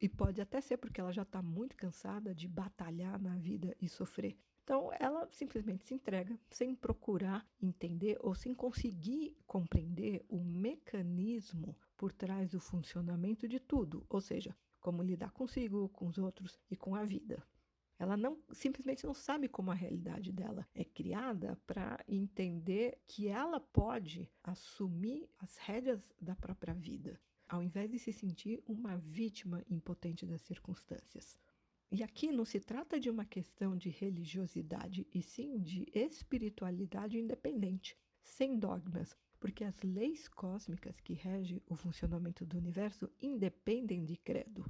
E 0.00 0.08
pode 0.08 0.40
até 0.40 0.60
ser 0.60 0.76
porque 0.76 1.00
ela 1.00 1.12
já 1.12 1.22
está 1.22 1.40
muito 1.40 1.76
cansada 1.76 2.34
de 2.34 2.48
batalhar 2.48 3.22
na 3.22 3.36
vida 3.36 3.76
e 3.80 3.88
sofrer. 3.88 4.36
Então, 4.66 4.90
ela 4.98 5.28
simplesmente 5.30 5.84
se 5.84 5.94
entrega 5.94 6.36
sem 6.50 6.74
procurar 6.74 7.48
entender 7.62 8.18
ou 8.20 8.34
sem 8.34 8.52
conseguir 8.52 9.36
compreender 9.46 10.26
o 10.28 10.42
mecanismo 10.42 11.78
por 11.96 12.12
trás 12.12 12.50
do 12.50 12.58
funcionamento 12.58 13.46
de 13.46 13.60
tudo, 13.60 14.04
ou 14.08 14.20
seja, 14.20 14.56
como 14.80 15.04
lidar 15.04 15.30
consigo, 15.30 15.88
com 15.90 16.08
os 16.08 16.18
outros 16.18 16.58
e 16.68 16.74
com 16.74 16.96
a 16.96 17.04
vida. 17.04 17.46
Ela 17.96 18.16
não 18.16 18.42
simplesmente 18.50 19.06
não 19.06 19.14
sabe 19.14 19.46
como 19.46 19.70
a 19.70 19.74
realidade 19.74 20.32
dela 20.32 20.66
é 20.74 20.84
criada 20.84 21.56
para 21.64 22.04
entender 22.08 22.98
que 23.06 23.28
ela 23.28 23.60
pode 23.60 24.28
assumir 24.42 25.30
as 25.38 25.56
rédeas 25.58 26.12
da 26.20 26.34
própria 26.34 26.74
vida, 26.74 27.20
ao 27.48 27.62
invés 27.62 27.88
de 27.88 28.00
se 28.00 28.12
sentir 28.12 28.60
uma 28.66 28.96
vítima 28.96 29.62
impotente 29.70 30.26
das 30.26 30.42
circunstâncias. 30.42 31.38
E 31.90 32.02
aqui 32.02 32.32
não 32.32 32.44
se 32.44 32.58
trata 32.58 32.98
de 32.98 33.08
uma 33.08 33.24
questão 33.24 33.76
de 33.76 33.88
religiosidade, 33.88 35.06
e 35.14 35.22
sim 35.22 35.58
de 35.58 35.86
espiritualidade 35.94 37.16
independente, 37.16 37.96
sem 38.22 38.58
dogmas, 38.58 39.16
porque 39.38 39.62
as 39.62 39.80
leis 39.82 40.26
cósmicas 40.28 41.00
que 41.00 41.12
regem 41.12 41.62
o 41.66 41.76
funcionamento 41.76 42.44
do 42.44 42.58
universo 42.58 43.08
independem 43.20 44.04
de 44.04 44.16
credo. 44.16 44.68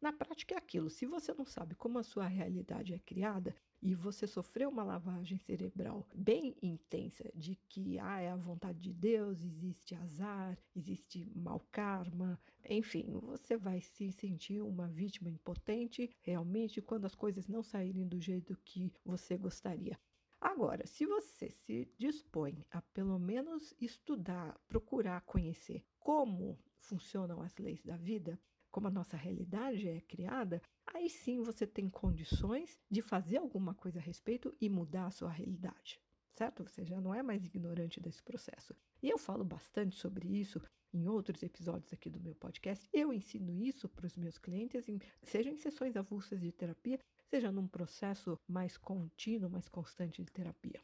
Na 0.00 0.12
prática 0.12 0.54
é 0.54 0.58
aquilo, 0.58 0.88
se 0.88 1.06
você 1.06 1.32
não 1.34 1.44
sabe 1.44 1.74
como 1.74 1.98
a 1.98 2.02
sua 2.02 2.26
realidade 2.26 2.94
é 2.94 2.98
criada 2.98 3.54
e 3.82 3.94
você 3.94 4.26
sofreu 4.26 4.70
uma 4.70 4.82
lavagem 4.82 5.38
cerebral 5.38 6.06
bem 6.14 6.56
intensa 6.62 7.30
de 7.34 7.54
que 7.68 7.98
ah, 7.98 8.20
é 8.20 8.30
a 8.30 8.36
vontade 8.36 8.80
de 8.80 8.92
Deus, 8.92 9.42
existe 9.42 9.94
azar, 9.94 10.58
existe 10.74 11.26
mau 11.34 11.60
karma, 11.70 12.40
enfim, 12.70 13.18
você 13.22 13.56
vai 13.56 13.80
se 13.80 14.12
sentir 14.12 14.62
uma 14.62 14.86
vítima 14.86 15.28
impotente 15.28 16.08
realmente 16.20 16.80
quando 16.80 17.04
as 17.04 17.16
coisas 17.16 17.48
não 17.48 17.64
saírem 17.64 18.06
do 18.06 18.20
jeito 18.20 18.56
que 18.64 18.92
você 19.04 19.36
gostaria. 19.36 19.98
Agora, 20.40 20.86
se 20.86 21.04
você 21.04 21.50
se 21.50 21.92
dispõe 21.98 22.64
a 22.70 22.80
pelo 22.80 23.18
menos 23.18 23.74
estudar, 23.80 24.56
procurar 24.68 25.20
conhecer 25.22 25.84
como 25.98 26.58
funcionam 26.78 27.42
as 27.42 27.58
leis 27.58 27.82
da 27.82 27.96
vida, 27.96 28.40
como 28.70 28.86
a 28.86 28.90
nossa 28.90 29.16
realidade 29.16 29.88
é 29.88 30.00
criada, 30.00 30.62
aí 30.86 31.10
sim 31.10 31.42
você 31.42 31.66
tem 31.66 31.90
condições 31.90 32.78
de 32.88 33.02
fazer 33.02 33.38
alguma 33.38 33.74
coisa 33.74 33.98
a 33.98 34.02
respeito 34.02 34.54
e 34.60 34.68
mudar 34.68 35.06
a 35.06 35.10
sua 35.10 35.30
realidade, 35.30 36.00
certo? 36.32 36.62
Você 36.62 36.84
já 36.84 37.00
não 37.00 37.12
é 37.12 37.22
mais 37.22 37.44
ignorante 37.44 38.00
desse 38.00 38.22
processo. 38.22 38.74
E 39.02 39.10
eu 39.10 39.18
falo 39.18 39.44
bastante 39.44 39.96
sobre 39.96 40.28
isso 40.28 40.62
em 40.92 41.08
outros 41.08 41.42
episódios 41.42 41.92
aqui 41.92 42.10
do 42.10 42.20
meu 42.20 42.34
podcast. 42.34 42.88
Eu 42.92 43.12
ensino 43.12 43.60
isso 43.62 43.88
para 43.88 44.06
os 44.06 44.16
meus 44.16 44.38
clientes, 44.38 44.88
em, 44.88 44.98
seja 45.22 45.50
em 45.50 45.56
sessões 45.56 45.96
avulsas 45.96 46.40
de 46.40 46.52
terapia, 46.52 46.98
seja 47.24 47.52
num 47.52 47.66
processo 47.66 48.38
mais 48.48 48.76
contínuo, 48.76 49.50
mais 49.50 49.68
constante 49.68 50.22
de 50.22 50.30
terapia. 50.30 50.80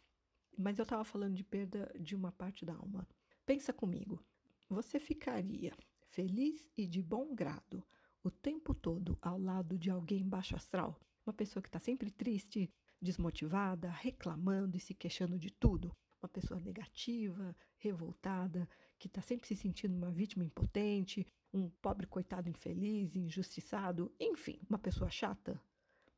Mas 0.56 0.78
eu 0.78 0.84
estava 0.84 1.04
falando 1.04 1.34
de 1.34 1.44
perda 1.44 1.92
de 1.98 2.14
uma 2.14 2.32
parte 2.32 2.64
da 2.64 2.74
alma. 2.74 3.06
Pensa 3.44 3.72
comigo, 3.72 4.24
você 4.68 4.98
ficaria 4.98 5.72
feliz 6.06 6.70
e 6.76 6.86
de 6.86 7.02
bom 7.02 7.34
grado, 7.34 7.84
o 8.22 8.30
tempo 8.30 8.74
todo 8.74 9.18
ao 9.20 9.38
lado 9.38 9.78
de 9.78 9.90
alguém 9.90 10.26
baixo 10.26 10.56
astral, 10.56 10.98
uma 11.26 11.32
pessoa 11.32 11.62
que 11.62 11.68
está 11.68 11.78
sempre 11.78 12.10
triste, 12.10 12.70
desmotivada, 13.00 13.90
reclamando 13.90 14.76
e 14.76 14.80
se 14.80 14.94
queixando 14.94 15.38
de 15.38 15.50
tudo, 15.50 15.92
uma 16.26 16.28
pessoa 16.28 16.60
negativa, 16.60 17.56
revoltada, 17.78 18.68
que 18.98 19.06
está 19.06 19.22
sempre 19.22 19.46
se 19.46 19.54
sentindo 19.54 19.96
uma 19.96 20.10
vítima 20.10 20.44
impotente, 20.44 21.26
um 21.52 21.70
pobre 21.80 22.06
coitado 22.06 22.50
infeliz, 22.50 23.14
injustiçado, 23.14 24.12
enfim, 24.18 24.60
uma 24.68 24.78
pessoa 24.78 25.08
chata? 25.08 25.60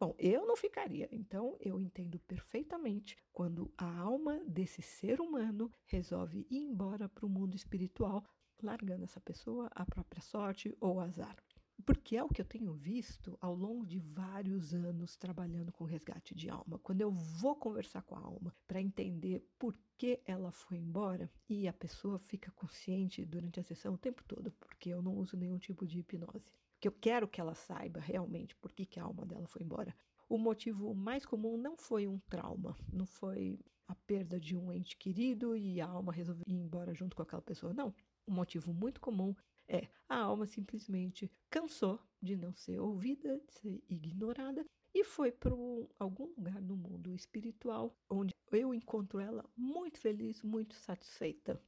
Bom, 0.01 0.15
eu 0.19 0.47
não 0.47 0.57
ficaria, 0.57 1.09
então 1.13 1.57
eu 1.61 1.79
entendo 1.81 2.19
perfeitamente 2.21 3.17
quando 3.33 3.71
a 3.77 3.99
alma 3.99 4.41
desse 4.47 4.81
ser 4.81 5.21
humano 5.21 5.71
resolve 5.87 6.47
ir 6.49 6.59
embora 6.59 7.09
para 7.09 7.27
o 7.27 7.29
mundo 7.29 7.57
espiritual 7.57 8.25
largando 8.63 9.05
essa 9.05 9.21
pessoa 9.21 9.69
à 9.75 9.85
própria 9.85 10.23
sorte 10.23 10.75
ou 10.81 11.01
azar. 11.01 11.37
Porque 11.85 12.17
é 12.17 12.25
o 12.25 12.29
que 12.29 12.41
eu 12.41 12.45
tenho 12.45 12.75
visto 12.75 13.39
ao 13.41 13.55
longo 13.55 13.87
de 13.87 13.99
vários 13.99 14.75
anos 14.75 15.17
trabalhando 15.17 15.73
com 15.73 15.85
resgate 15.85 16.35
de 16.35 16.51
alma. 16.51 16.79
Quando 16.81 17.01
eu 17.01 17.11
vou 17.11 17.55
conversar 17.57 18.03
com 18.03 18.15
a 18.15 18.21
alma 18.21 18.55
para 18.67 18.81
entender 18.81 19.47
por 19.59 19.79
que 19.97 20.21
ela 20.27 20.51
foi 20.51 20.79
embora 20.79 21.31
e 21.49 21.67
a 21.67 21.73
pessoa 21.73 22.19
fica 22.19 22.51
consciente 22.53 23.25
durante 23.25 23.61
a 23.61 23.63
sessão 23.63 23.95
o 23.95 23.99
tempo 23.99 24.23
todo, 24.25 24.51
porque 24.53 24.91
eu 24.91 25.01
não 25.01 25.15
uso 25.15 25.37
nenhum 25.37 25.59
tipo 25.59 25.87
de 25.87 26.01
hipnose. 26.01 26.53
Porque 26.75 26.89
eu 26.89 26.93
quero 26.93 27.27
que 27.27 27.41
ela 27.41 27.55
saiba 27.55 28.01
realmente 28.01 28.55
por 28.57 28.73
que, 28.73 28.87
que 28.87 29.01
a 29.01 29.05
alma 29.05 29.25
dela 29.25 29.47
foi 29.47 29.63
embora. 29.63 29.95
O 30.29 30.37
motivo 30.37 30.95
mais 30.95 31.25
comum 31.25 31.57
não 31.57 31.77
foi 31.77 32.07
um 32.07 32.19
trauma, 32.29 32.77
não 32.93 33.07
foi 33.07 33.59
a 33.89 33.95
perda 33.95 34.39
de 34.39 34.55
um 34.55 34.71
ente 34.73 34.97
querido 34.97 35.57
e 35.57 35.81
a 35.81 35.87
alma 35.87 36.13
resolveu 36.13 36.45
ir 36.47 36.55
embora 36.55 36.95
junto 36.95 37.17
com 37.17 37.23
aquela 37.23 37.41
pessoa. 37.41 37.73
Não, 37.73 37.95
um 38.27 38.35
motivo 38.35 38.73
muito 38.73 39.01
comum 39.01 39.35
é 39.69 39.89
a 40.09 40.17
alma 40.17 40.47
simplesmente 40.47 41.31
cansou 41.51 42.01
de 42.21 42.37
não 42.37 42.53
ser 42.55 42.81
ouvida, 42.81 43.39
de 43.47 43.53
ser 43.53 43.85
ignorada 43.89 44.65
e 44.95 45.05
foi 45.05 45.31
para 45.31 45.53
algum 45.99 46.27
lugar 46.37 46.61
no 46.61 46.77
mundo 46.77 47.15
espiritual 47.15 47.97
onde 48.09 48.35
eu 48.51 48.73
encontro 48.75 49.21
ela 49.21 49.45
muito 49.57 49.99
feliz, 49.99 50.43
muito 50.43 50.75
satisfeita. 50.75 51.63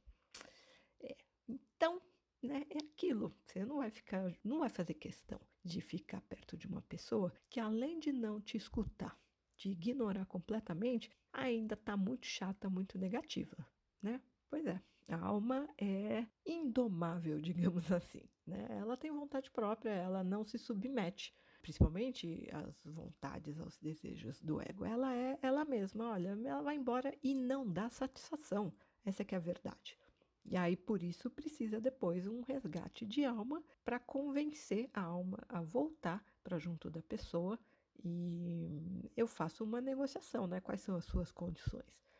É, 0.99 1.15
então, 1.47 2.01
né, 2.41 2.65
é 2.69 2.79
aquilo. 2.79 3.35
Você 3.45 3.63
não 3.63 3.77
vai 3.77 3.91
ficar, 3.91 4.35
não 4.43 4.59
vai 4.59 4.69
fazer 4.69 4.95
questão 4.95 5.39
de 5.63 5.79
ficar 5.79 6.21
perto 6.21 6.57
de 6.57 6.67
uma 6.67 6.81
pessoa 6.81 7.31
que 7.49 7.59
além 7.59 7.99
de 7.99 8.11
não 8.11 8.41
te 8.41 8.57
escutar, 8.57 9.17
de 9.55 9.69
ignorar 9.69 10.25
completamente, 10.25 11.09
ainda 11.31 11.75
está 11.75 11.95
muito 11.95 12.25
chata, 12.25 12.69
muito 12.69 12.97
negativa, 12.97 13.55
né? 14.01 14.19
Pois 14.51 14.65
é. 14.67 14.81
A 15.07 15.17
alma 15.17 15.67
é 15.77 16.27
indomável, 16.45 17.39
digamos 17.41 17.89
assim. 17.91 18.29
Né? 18.45 18.67
Ela 18.69 18.97
tem 18.97 19.09
vontade 19.09 19.49
própria, 19.49 19.91
ela 19.91 20.23
não 20.23 20.43
se 20.43 20.57
submete, 20.57 21.33
principalmente 21.61 22.49
às 22.51 22.83
vontades, 22.85 23.59
aos 23.59 23.79
desejos 23.79 24.41
do 24.41 24.61
ego. 24.61 24.83
Ela 24.85 25.15
é 25.15 25.39
ela 25.41 25.63
mesma, 25.63 26.11
olha, 26.11 26.37
ela 26.45 26.61
vai 26.61 26.75
embora 26.75 27.17
e 27.23 27.33
não 27.33 27.67
dá 27.67 27.89
satisfação. 27.89 28.73
Essa 29.05 29.23
é 29.23 29.27
é 29.31 29.35
a 29.35 29.39
verdade. 29.39 29.97
E 30.43 30.57
aí, 30.57 30.75
por 30.75 31.01
isso, 31.01 31.29
precisa 31.29 31.79
depois 31.79 32.27
um 32.27 32.41
resgate 32.41 33.05
de 33.05 33.23
alma 33.23 33.63
para 33.85 33.99
convencer 33.99 34.89
a 34.93 35.01
alma 35.01 35.39
a 35.47 35.61
voltar 35.61 36.23
para 36.43 36.57
junto 36.57 36.89
da 36.89 37.01
pessoa. 37.01 37.57
E 38.03 39.11
eu 39.15 39.27
faço 39.27 39.63
uma 39.63 39.79
negociação, 39.79 40.47
né? 40.47 40.59
Quais 40.59 40.81
são 40.81 40.95
as 40.95 41.05
suas 41.05 41.31
condições? 41.31 42.10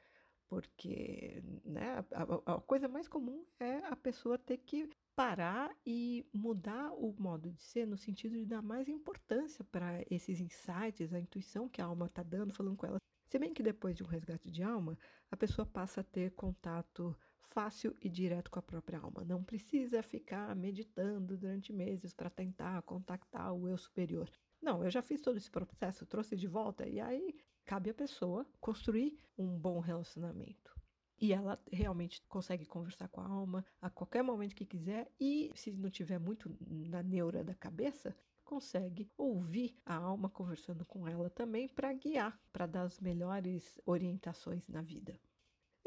Porque 0.51 1.41
né, 1.63 2.03
a, 2.11 2.55
a, 2.55 2.59
coisa 2.59 2.89
mais 2.89 3.07
comum 3.07 3.45
é 3.57 3.77
a 3.85 3.95
pessoa 3.95 4.37
ter 4.37 4.57
que 4.57 4.89
parar 5.15 5.73
e 5.85 6.25
mudar 6.33 6.91
o 6.91 7.15
modo 7.17 7.49
de 7.49 7.61
ser 7.61 7.87
no 7.87 7.97
sentido 7.97 8.33
de 8.33 8.45
dar 8.45 8.61
mais 8.61 8.89
importância 8.89 9.63
para 9.63 10.03
esses 10.09 10.41
insights, 10.41 11.13
a 11.13 11.19
intuição 11.21 11.69
que 11.69 11.81
a 11.81 11.85
alma 11.85 12.07
está 12.07 12.21
dando, 12.21 12.53
falando 12.53 12.75
com 12.75 12.85
ela. 12.85 12.97
Se 13.27 13.39
bem 13.39 13.53
que 13.53 13.63
depois 13.63 13.95
de 13.95 14.03
um 14.03 14.07
resgate 14.07 14.51
de 14.51 14.61
alma, 14.61 14.97
a 15.31 15.37
pessoa 15.37 15.65
passa 15.65 16.01
a 16.01 16.03
ter 16.03 16.31
contato 16.31 17.17
fácil 17.39 17.95
e 18.01 18.09
direto 18.09 18.51
com 18.51 18.59
a 18.59 18.61
própria 18.61 18.99
alma. 18.99 19.23
Não 19.23 19.41
precisa 19.41 20.03
ficar 20.03 20.53
meditando 20.53 21.37
durante 21.37 21.71
meses 21.71 22.11
para 22.11 22.29
tentar 22.29 22.81
contactar 22.81 23.53
o 23.53 23.69
eu 23.69 23.77
superior. 23.77 24.29
Não, 24.61 24.83
eu 24.83 24.91
já 24.91 25.01
fiz 25.01 25.21
todo 25.21 25.37
esse 25.37 25.49
processo, 25.49 26.05
trouxe 26.05 26.35
de 26.35 26.45
volta 26.45 26.85
e 26.85 26.99
aí 26.99 27.39
cabe 27.65 27.89
à 27.89 27.93
pessoa 27.93 28.45
construir 28.59 29.19
um 29.37 29.57
bom 29.57 29.79
relacionamento. 29.79 30.71
E 31.19 31.33
ela 31.33 31.61
realmente 31.71 32.21
consegue 32.27 32.65
conversar 32.65 33.07
com 33.07 33.21
a 33.21 33.27
alma 33.27 33.63
a 33.79 33.89
qualquer 33.89 34.23
momento 34.23 34.55
que 34.55 34.65
quiser 34.65 35.11
e 35.19 35.51
se 35.53 35.71
não 35.71 35.89
tiver 35.89 36.19
muito 36.19 36.55
na 36.59 37.03
neura 37.03 37.43
da 37.43 37.53
cabeça, 37.53 38.15
consegue 38.43 39.09
ouvir 39.17 39.77
a 39.85 39.95
alma 39.95 40.29
conversando 40.29 40.83
com 40.83 41.07
ela 41.07 41.29
também 41.29 41.69
para 41.69 41.93
guiar, 41.93 42.37
para 42.51 42.65
dar 42.65 42.81
as 42.81 42.99
melhores 42.99 43.79
orientações 43.85 44.67
na 44.67 44.81
vida. 44.81 45.17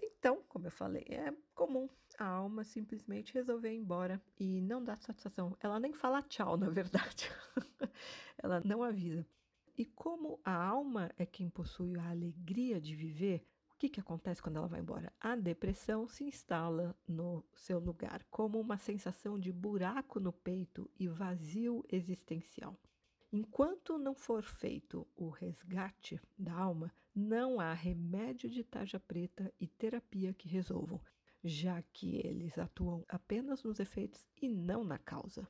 Então, 0.02 0.42
como 0.48 0.66
eu 0.66 0.70
falei, 0.70 1.04
é 1.08 1.34
comum 1.54 1.88
a 2.18 2.24
alma 2.24 2.64
simplesmente 2.64 3.34
resolver 3.34 3.72
ir 3.72 3.76
embora 3.76 4.22
e 4.38 4.60
não 4.62 4.82
dar 4.82 4.96
satisfação. 4.96 5.56
Ela 5.60 5.78
nem 5.78 5.92
fala 5.92 6.22
tchau, 6.22 6.56
na 6.58 6.70
verdade. 6.70 7.30
Ela 8.38 8.62
não 8.64 8.82
avisa. 8.82 9.26
E 9.76 9.84
como 9.84 10.38
a 10.44 10.54
alma 10.54 11.10
é 11.18 11.26
quem 11.26 11.50
possui 11.50 11.98
a 11.98 12.10
alegria 12.10 12.80
de 12.80 12.94
viver, 12.94 13.44
o 13.72 13.76
que, 13.76 13.88
que 13.88 13.98
acontece 13.98 14.40
quando 14.40 14.56
ela 14.56 14.68
vai 14.68 14.78
embora? 14.78 15.12
A 15.20 15.34
depressão 15.34 16.06
se 16.06 16.22
instala 16.22 16.96
no 17.08 17.44
seu 17.56 17.80
lugar 17.80 18.24
como 18.30 18.60
uma 18.60 18.78
sensação 18.78 19.36
de 19.36 19.50
buraco 19.50 20.20
no 20.20 20.32
peito 20.32 20.88
e 20.96 21.08
vazio 21.08 21.84
existencial. 21.90 22.78
Enquanto 23.32 23.98
não 23.98 24.14
for 24.14 24.44
feito 24.44 25.04
o 25.16 25.28
resgate 25.28 26.20
da 26.38 26.52
alma, 26.52 26.94
não 27.12 27.58
há 27.58 27.72
remédio 27.72 28.48
de 28.48 28.62
tarja 28.62 29.00
preta 29.00 29.52
e 29.58 29.66
terapia 29.66 30.32
que 30.32 30.48
resolvam, 30.48 31.00
já 31.42 31.82
que 31.82 32.24
eles 32.24 32.56
atuam 32.58 33.04
apenas 33.08 33.64
nos 33.64 33.80
efeitos 33.80 34.28
e 34.40 34.48
não 34.48 34.84
na 34.84 34.98
causa. 34.98 35.48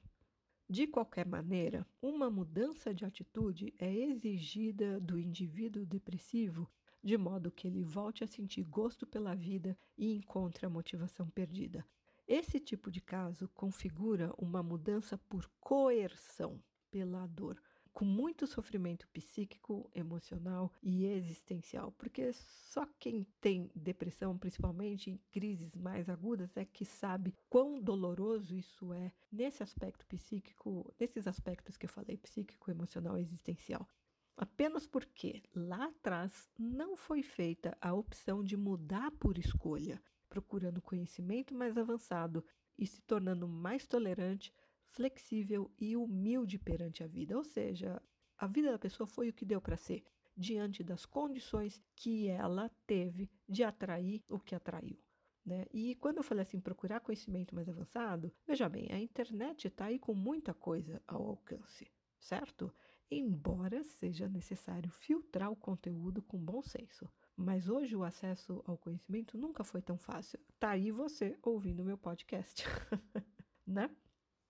De 0.68 0.87
qualquer 0.87 1.26
maneira, 1.26 1.87
uma 2.00 2.30
mudança 2.30 2.94
de 2.94 3.04
atitude 3.04 3.75
é 3.78 3.92
exigida 3.92 4.99
do 4.99 5.18
indivíduo 5.18 5.85
depressivo 5.85 6.71
de 7.04 7.18
modo 7.18 7.52
que 7.52 7.68
ele 7.68 7.85
volte 7.85 8.25
a 8.25 8.26
sentir 8.26 8.62
gosto 8.64 9.06
pela 9.06 9.35
vida 9.35 9.76
e 9.97 10.11
encontre 10.14 10.64
a 10.64 10.71
motivação 10.71 11.28
perdida. 11.28 11.87
Esse 12.26 12.59
tipo 12.59 12.90
de 12.90 13.02
caso 13.02 13.47
configura 13.49 14.33
uma 14.38 14.62
mudança 14.62 15.18
por 15.28 15.47
coerção 15.61 16.59
pela 16.90 17.26
dor, 17.26 17.61
com 17.94 18.04
muito 18.04 18.44
sofrimento 18.44 19.06
psíquico, 19.08 19.88
emocional 19.94 20.72
e 20.82 21.06
existencial, 21.06 21.92
porque 21.92 22.32
só 22.32 22.84
quem 22.98 23.24
tem 23.40 23.70
depressão, 23.74 24.36
principalmente 24.36 25.10
em 25.12 25.20
crises 25.30 25.76
mais 25.76 26.08
agudas, 26.08 26.56
é 26.56 26.64
que 26.64 26.84
sabe 26.84 27.32
quão 27.48 27.80
doloroso 27.80 28.56
isso 28.56 28.92
é 28.92 29.12
nesse 29.30 29.62
aspecto 29.62 30.04
psíquico, 30.06 30.92
nesses 30.98 31.28
aspectos 31.28 31.76
que 31.76 31.86
eu 31.86 31.90
falei, 31.90 32.16
psíquico, 32.16 32.68
emocional 32.68 33.16
e 33.16 33.22
existencial. 33.22 33.88
Apenas 34.36 34.84
porque 34.84 35.44
lá 35.54 35.84
atrás 35.84 36.50
não 36.58 36.96
foi 36.96 37.22
feita 37.22 37.78
a 37.80 37.94
opção 37.94 38.42
de 38.42 38.56
mudar 38.56 39.12
por 39.12 39.38
escolha, 39.38 40.02
procurando 40.28 40.82
conhecimento 40.82 41.54
mais 41.54 41.78
avançado 41.78 42.44
e 42.76 42.84
se 42.84 43.00
tornando 43.02 43.46
mais 43.46 43.86
tolerante, 43.86 44.52
flexível 44.94 45.70
e 45.78 45.96
humilde 45.96 46.58
perante 46.58 47.02
a 47.02 47.06
vida. 47.06 47.36
Ou 47.36 47.44
seja, 47.44 48.00
a 48.38 48.46
vida 48.46 48.70
da 48.70 48.78
pessoa 48.78 49.06
foi 49.06 49.28
o 49.28 49.32
que 49.32 49.44
deu 49.44 49.60
para 49.60 49.76
ser, 49.76 50.04
diante 50.36 50.82
das 50.82 51.04
condições 51.04 51.82
que 51.94 52.28
ela 52.28 52.70
teve 52.86 53.30
de 53.48 53.62
atrair 53.62 54.22
o 54.28 54.38
que 54.38 54.54
atraiu. 54.54 54.98
Né? 55.44 55.66
E 55.72 55.94
quando 55.96 56.18
eu 56.18 56.22
falei 56.22 56.42
assim, 56.42 56.60
procurar 56.60 57.00
conhecimento 57.00 57.54
mais 57.54 57.68
avançado, 57.68 58.32
veja 58.46 58.68
bem, 58.68 58.88
a 58.90 58.98
internet 58.98 59.68
está 59.68 59.86
aí 59.86 59.98
com 59.98 60.14
muita 60.14 60.54
coisa 60.54 61.02
ao 61.06 61.22
alcance, 61.22 61.90
certo? 62.18 62.72
Embora 63.10 63.84
seja 63.84 64.26
necessário 64.26 64.90
filtrar 64.90 65.50
o 65.50 65.56
conteúdo 65.56 66.22
com 66.22 66.38
bom 66.38 66.62
senso. 66.62 67.06
Mas 67.36 67.68
hoje 67.68 67.94
o 67.94 68.04
acesso 68.04 68.62
ao 68.64 68.78
conhecimento 68.78 69.36
nunca 69.36 69.62
foi 69.62 69.82
tão 69.82 69.98
fácil. 69.98 70.38
Tá 70.58 70.70
aí 70.70 70.90
você 70.90 71.36
ouvindo 71.42 71.84
meu 71.84 71.98
podcast, 71.98 72.64
né? 73.66 73.90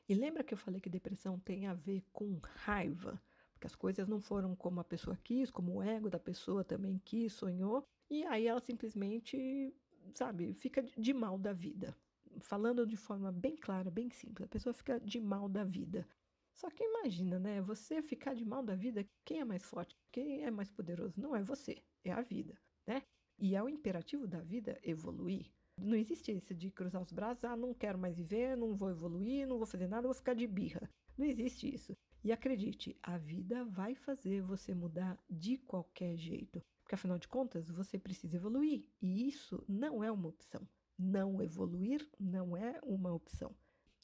E 0.08 0.14
lembra 0.14 0.44
que 0.44 0.52
eu 0.52 0.58
falei 0.58 0.80
que 0.80 0.90
depressão 0.90 1.38
tem 1.38 1.66
a 1.66 1.74
ver 1.74 2.02
com 2.12 2.38
raiva? 2.56 3.20
Porque 3.52 3.66
as 3.66 3.74
coisas 3.74 4.06
não 4.06 4.20
foram 4.20 4.54
como 4.54 4.80
a 4.80 4.84
pessoa 4.84 5.18
quis, 5.24 5.50
como 5.50 5.76
o 5.76 5.82
ego 5.82 6.10
da 6.10 6.18
pessoa 6.18 6.62
também 6.62 7.00
quis, 7.04 7.32
sonhou, 7.32 7.86
e 8.10 8.24
aí 8.26 8.46
ela 8.46 8.60
simplesmente, 8.60 9.74
sabe, 10.14 10.52
fica 10.52 10.82
de 10.82 11.14
mal 11.14 11.38
da 11.38 11.52
vida. 11.52 11.96
Falando 12.40 12.86
de 12.86 12.96
forma 12.96 13.32
bem 13.32 13.56
clara, 13.56 13.90
bem 13.90 14.10
simples, 14.10 14.44
a 14.44 14.48
pessoa 14.48 14.74
fica 14.74 15.00
de 15.00 15.20
mal 15.20 15.48
da 15.48 15.64
vida. 15.64 16.06
Só 16.52 16.70
que 16.70 16.84
imagina, 16.84 17.38
né? 17.38 17.60
Você 17.62 18.02
ficar 18.02 18.34
de 18.34 18.44
mal 18.44 18.62
da 18.62 18.74
vida, 18.74 19.06
quem 19.24 19.40
é 19.40 19.44
mais 19.44 19.64
forte, 19.64 19.96
quem 20.12 20.44
é 20.44 20.50
mais 20.50 20.70
poderoso? 20.70 21.20
Não 21.20 21.34
é 21.34 21.42
você, 21.42 21.82
é 22.04 22.12
a 22.12 22.20
vida, 22.20 22.58
né? 22.86 23.02
E 23.38 23.56
é 23.56 23.62
o 23.62 23.68
imperativo 23.68 24.26
da 24.26 24.40
vida 24.40 24.78
evoluir. 24.82 25.50
Não 25.78 25.96
existe 25.96 26.32
esse 26.32 26.54
de 26.54 26.70
cruzar 26.70 27.02
os 27.02 27.12
braços, 27.12 27.44
ah, 27.44 27.56
não 27.56 27.74
quero 27.74 27.98
mais 27.98 28.16
viver, 28.16 28.56
não 28.56 28.74
vou 28.74 28.90
evoluir, 28.90 29.46
não 29.46 29.58
vou 29.58 29.66
fazer 29.66 29.88
nada, 29.88 30.06
vou 30.06 30.14
ficar 30.14 30.34
de 30.34 30.46
birra. 30.46 30.88
Não 31.16 31.26
existe 31.26 31.72
isso. 31.72 31.96
E 32.22 32.32
acredite, 32.32 32.96
a 33.02 33.18
vida 33.18 33.64
vai 33.64 33.94
fazer 33.94 34.40
você 34.40 34.74
mudar 34.74 35.18
de 35.28 35.58
qualquer 35.58 36.16
jeito. 36.16 36.62
Porque 36.82 36.94
afinal 36.94 37.18
de 37.18 37.28
contas, 37.28 37.68
você 37.68 37.98
precisa 37.98 38.36
evoluir. 38.36 38.88
E 39.00 39.28
isso 39.28 39.62
não 39.68 40.02
é 40.02 40.10
uma 40.10 40.28
opção. 40.28 40.66
Não 40.98 41.42
evoluir 41.42 42.08
não 42.18 42.56
é 42.56 42.80
uma 42.82 43.12
opção. 43.12 43.54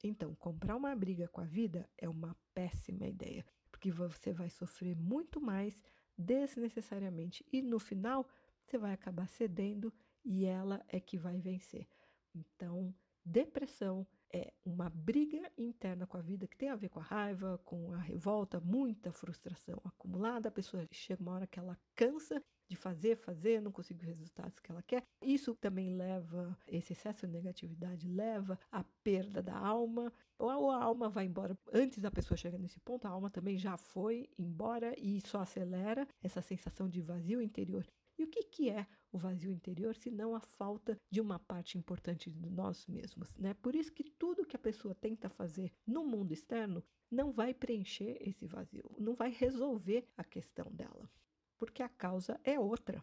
Então, 0.03 0.35
comprar 0.35 0.77
uma 0.77 0.95
briga 0.97 1.29
com 1.29 1.41
a 1.41 1.45
vida 1.45 1.89
é 1.97 2.09
uma 2.09 2.37
péssima 2.55 3.07
ideia, 3.07 3.45
porque 3.71 3.91
você 3.91 4.33
vai 4.33 4.49
sofrer 4.49 4.97
muito 4.97 5.41
mais 5.41 5.83
desnecessariamente 6.17 7.45
e 7.53 7.63
no 7.63 7.79
final 7.79 8.27
você 8.65 8.79
vai 8.79 8.93
acabar 8.93 9.29
cedendo 9.29 9.93
e 10.25 10.45
ela 10.45 10.85
é 10.89 11.01
que 11.01 11.19
vai 11.19 11.41
vencer. 11.41 11.87
Então, 12.35 12.95
depressão 13.25 14.07
é 14.33 14.53
uma 14.65 14.89
briga 14.89 15.51
interna 15.59 16.07
com 16.07 16.17
a 16.17 16.23
vida 16.23 16.47
que 16.47 16.57
tem 16.57 16.69
a 16.69 16.77
ver 16.77 16.89
com 16.89 17.01
a 17.01 17.03
raiva, 17.03 17.59
com 17.65 17.93
a 17.93 17.99
revolta, 17.99 18.61
muita 18.61 19.13
frustração 19.13 19.81
acumulada. 19.85 20.49
A 20.49 20.53
pessoa 20.53 20.87
chega 20.93 21.23
uma 21.23 21.33
hora 21.33 21.47
que 21.47 21.59
ela 21.59 21.77
cansa 21.95 22.43
de 22.69 22.77
fazer, 22.77 23.17
fazer, 23.17 23.61
não 23.61 23.73
conseguir 23.73 24.03
os 24.03 24.09
resultados 24.11 24.61
que 24.61 24.71
ela 24.71 24.83
quer. 24.83 25.03
Isso 25.21 25.57
também 25.57 25.97
leva, 25.97 26.57
esse 26.69 26.93
excesso 26.93 27.27
de 27.27 27.33
negatividade 27.33 28.07
leva 28.07 28.57
à 28.71 28.85
perda 29.03 29.43
da 29.43 29.59
alma, 29.59 30.13
ou 30.39 30.71
a 30.71 30.81
alma 30.81 31.09
vai 31.09 31.27
embora 31.27 31.59
antes 31.73 31.99
da 31.99 32.13
pessoa 32.13 32.39
chegar 32.39 32.59
nesse 32.59 32.79
ponto, 32.79 33.07
a 33.07 33.11
alma 33.11 33.29
também 33.29 33.59
já 33.59 33.77
foi 33.77 34.31
embora 34.39 34.95
e 34.97 35.17
isso 35.17 35.37
acelera 35.37 36.07
essa 36.23 36.41
sensação 36.41 36.89
de 36.89 37.01
vazio 37.01 37.43
interior. 37.43 37.85
E 38.21 38.23
o 38.23 38.27
que, 38.27 38.43
que 38.43 38.69
é 38.69 38.87
o 39.11 39.17
vazio 39.17 39.51
interior, 39.51 39.97
se 39.97 40.11
não 40.11 40.35
a 40.35 40.41
falta 40.41 41.01
de 41.11 41.23
uma 41.23 41.39
parte 41.39 41.79
importante 41.79 42.31
de 42.31 42.51
nós 42.51 42.87
mesmos, 42.87 43.35
né? 43.39 43.55
Por 43.55 43.75
isso 43.75 43.91
que 43.91 44.05
tudo 44.05 44.45
que 44.45 44.55
a 44.55 44.59
pessoa 44.59 44.95
tenta 44.95 45.27
fazer 45.27 45.73
no 45.87 46.05
mundo 46.05 46.31
externo 46.31 46.85
não 47.11 47.33
vai 47.33 47.55
preencher 47.55 48.19
esse 48.21 48.47
vazio, 48.47 48.95
não 48.99 49.15
vai 49.15 49.31
resolver 49.31 50.07
a 50.19 50.23
questão 50.23 50.71
dela, 50.71 51.11
porque 51.57 51.83
a 51.83 51.89
causa 51.89 52.39
é 52.45 52.61
outra. 52.61 53.03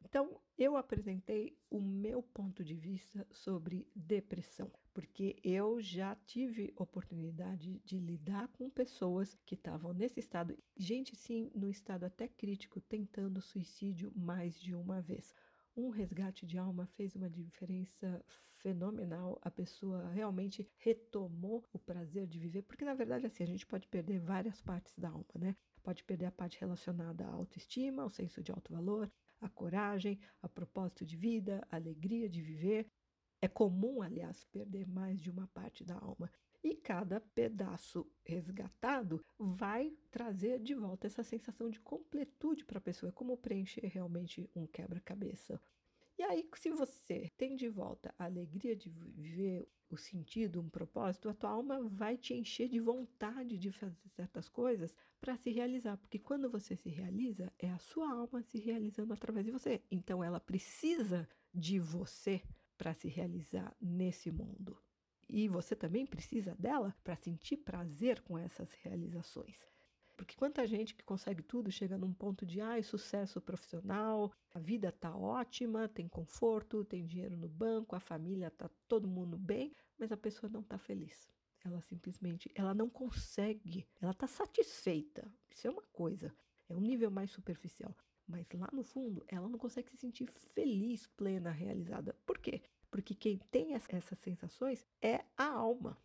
Então, 0.00 0.40
eu 0.56 0.76
apresentei 0.76 1.58
o 1.68 1.80
meu 1.80 2.22
ponto 2.22 2.62
de 2.62 2.76
vista 2.76 3.26
sobre 3.32 3.90
depressão, 3.96 4.70
porque 4.92 5.36
eu 5.42 5.80
já 5.80 6.14
tive 6.26 6.72
oportunidade 6.76 7.80
de 7.84 7.98
lidar 7.98 8.48
com 8.48 8.68
pessoas 8.68 9.36
que 9.46 9.54
estavam 9.54 9.92
nesse 9.92 10.20
estado, 10.20 10.56
gente 10.76 11.16
sim, 11.16 11.50
no 11.54 11.70
estado 11.70 12.04
até 12.04 12.28
crítico, 12.28 12.80
tentando 12.80 13.40
suicídio 13.40 14.12
mais 14.14 14.60
de 14.60 14.74
uma 14.74 15.00
vez. 15.00 15.34
Um 15.74 15.88
resgate 15.88 16.44
de 16.44 16.58
alma 16.58 16.86
fez 16.86 17.16
uma 17.16 17.30
diferença 17.30 18.22
fenomenal. 18.26 19.38
A 19.40 19.50
pessoa 19.50 20.10
realmente 20.10 20.68
retomou 20.76 21.64
o 21.72 21.78
prazer 21.78 22.26
de 22.26 22.38
viver, 22.38 22.62
porque 22.62 22.84
na 22.84 22.92
verdade 22.92 23.26
assim, 23.26 23.42
a 23.42 23.46
gente 23.46 23.66
pode 23.66 23.88
perder 23.88 24.20
várias 24.20 24.60
partes 24.60 24.98
da 24.98 25.08
alma, 25.08 25.34
né? 25.38 25.56
Pode 25.82 26.04
perder 26.04 26.26
a 26.26 26.32
parte 26.32 26.60
relacionada 26.60 27.24
à 27.24 27.30
autoestima, 27.32 28.02
ao 28.02 28.10
senso 28.10 28.42
de 28.42 28.52
alto 28.52 28.70
valor, 28.70 29.10
a 29.40 29.48
coragem, 29.48 30.20
a 30.42 30.48
propósito 30.48 31.06
de 31.06 31.16
vida, 31.16 31.66
a 31.70 31.76
alegria 31.76 32.28
de 32.28 32.42
viver. 32.42 32.86
É 33.42 33.48
comum, 33.48 34.00
aliás, 34.00 34.44
perder 34.44 34.86
mais 34.86 35.20
de 35.20 35.28
uma 35.28 35.48
parte 35.48 35.84
da 35.84 35.98
alma. 35.98 36.30
E 36.62 36.76
cada 36.76 37.20
pedaço 37.20 38.06
resgatado 38.24 39.20
vai 39.36 39.92
trazer 40.12 40.60
de 40.60 40.74
volta 40.74 41.08
essa 41.08 41.24
sensação 41.24 41.68
de 41.68 41.80
completude 41.80 42.64
para 42.64 42.78
a 42.78 42.80
pessoa, 42.80 43.10
é 43.10 43.12
como 43.12 43.36
preencher 43.36 43.84
realmente 43.88 44.48
um 44.54 44.64
quebra-cabeça. 44.64 45.60
E 46.16 46.22
aí, 46.22 46.48
se 46.54 46.70
você 46.70 47.28
tem 47.36 47.56
de 47.56 47.68
volta 47.68 48.14
a 48.16 48.26
alegria 48.26 48.76
de 48.76 48.88
viver, 48.88 49.68
o 49.90 49.96
sentido, 49.96 50.60
um 50.60 50.68
propósito, 50.68 51.28
a 51.28 51.34
tua 51.34 51.50
alma 51.50 51.82
vai 51.82 52.16
te 52.16 52.32
encher 52.34 52.68
de 52.68 52.80
vontade 52.80 53.58
de 53.58 53.70
fazer 53.70 54.08
certas 54.08 54.48
coisas 54.48 54.96
para 55.20 55.36
se 55.36 55.50
realizar, 55.50 55.96
porque 55.98 56.18
quando 56.18 56.48
você 56.48 56.76
se 56.76 56.88
realiza, 56.88 57.52
é 57.58 57.70
a 57.70 57.78
sua 57.78 58.10
alma 58.10 58.42
se 58.42 58.58
realizando 58.58 59.12
através 59.12 59.44
de 59.44 59.52
você. 59.52 59.82
Então 59.90 60.22
ela 60.22 60.40
precisa 60.40 61.28
de 61.52 61.78
você 61.78 62.42
para 62.82 62.94
se 62.94 63.06
realizar 63.06 63.72
nesse 63.80 64.28
mundo. 64.28 64.76
E 65.28 65.46
você 65.46 65.76
também 65.76 66.04
precisa 66.04 66.52
dela 66.56 66.92
para 67.04 67.14
sentir 67.14 67.58
prazer 67.58 68.20
com 68.22 68.36
essas 68.36 68.74
realizações. 68.82 69.68
Porque 70.16 70.34
quanta 70.34 70.66
gente 70.66 70.92
que 70.92 71.04
consegue 71.04 71.44
tudo 71.44 71.70
chega 71.70 71.96
num 71.96 72.12
ponto 72.12 72.44
de 72.44 72.60
ah, 72.60 72.82
sucesso 72.82 73.40
profissional, 73.40 74.32
a 74.52 74.58
vida 74.58 74.90
tá 74.90 75.16
ótima, 75.16 75.86
tem 75.86 76.08
conforto, 76.08 76.84
tem 76.84 77.06
dinheiro 77.06 77.36
no 77.36 77.48
banco, 77.48 77.94
a 77.94 78.00
família 78.00 78.50
tá 78.50 78.68
todo 78.88 79.06
mundo 79.06 79.38
bem, 79.38 79.72
mas 79.96 80.10
a 80.10 80.16
pessoa 80.16 80.50
não 80.50 80.60
tá 80.60 80.76
feliz. 80.76 81.28
Ela 81.64 81.80
simplesmente, 81.82 82.50
ela 82.52 82.74
não 82.74 82.90
consegue, 82.90 83.86
ela 84.00 84.12
tá 84.12 84.26
satisfeita. 84.26 85.32
Isso 85.48 85.68
é 85.68 85.70
uma 85.70 85.84
coisa, 85.92 86.34
é 86.72 86.76
um 86.76 86.80
nível 86.80 87.10
mais 87.10 87.30
superficial, 87.30 87.94
mas 88.26 88.50
lá 88.52 88.68
no 88.72 88.82
fundo 88.82 89.24
ela 89.28 89.48
não 89.48 89.58
consegue 89.58 89.90
se 89.90 89.96
sentir 89.96 90.26
feliz, 90.26 91.06
plena, 91.06 91.50
realizada. 91.50 92.16
Por 92.24 92.38
quê? 92.38 92.62
Porque 92.90 93.14
quem 93.14 93.38
tem 93.50 93.74
essas 93.74 94.18
sensações 94.18 94.84
é 95.00 95.24
a 95.36 95.46
alma. 95.46 95.98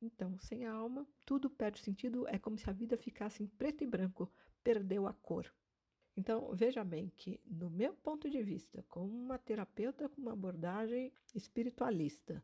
Então, 0.00 0.38
sem 0.38 0.64
a 0.64 0.72
alma, 0.72 1.06
tudo 1.26 1.50
perde 1.50 1.80
sentido, 1.80 2.26
é 2.28 2.38
como 2.38 2.56
se 2.56 2.70
a 2.70 2.72
vida 2.72 2.96
ficasse 2.96 3.42
em 3.42 3.46
preto 3.46 3.84
e 3.84 3.86
branco, 3.86 4.32
perdeu 4.64 5.06
a 5.06 5.12
cor. 5.12 5.52
Então, 6.16 6.54
veja 6.54 6.82
bem 6.82 7.12
que, 7.16 7.40
no 7.44 7.68
meu 7.68 7.94
ponto 7.94 8.30
de 8.30 8.42
vista, 8.42 8.84
como 8.88 9.12
uma 9.12 9.38
terapeuta 9.38 10.08
com 10.08 10.20
uma 10.20 10.32
abordagem 10.32 11.12
espiritualista, 11.34 12.42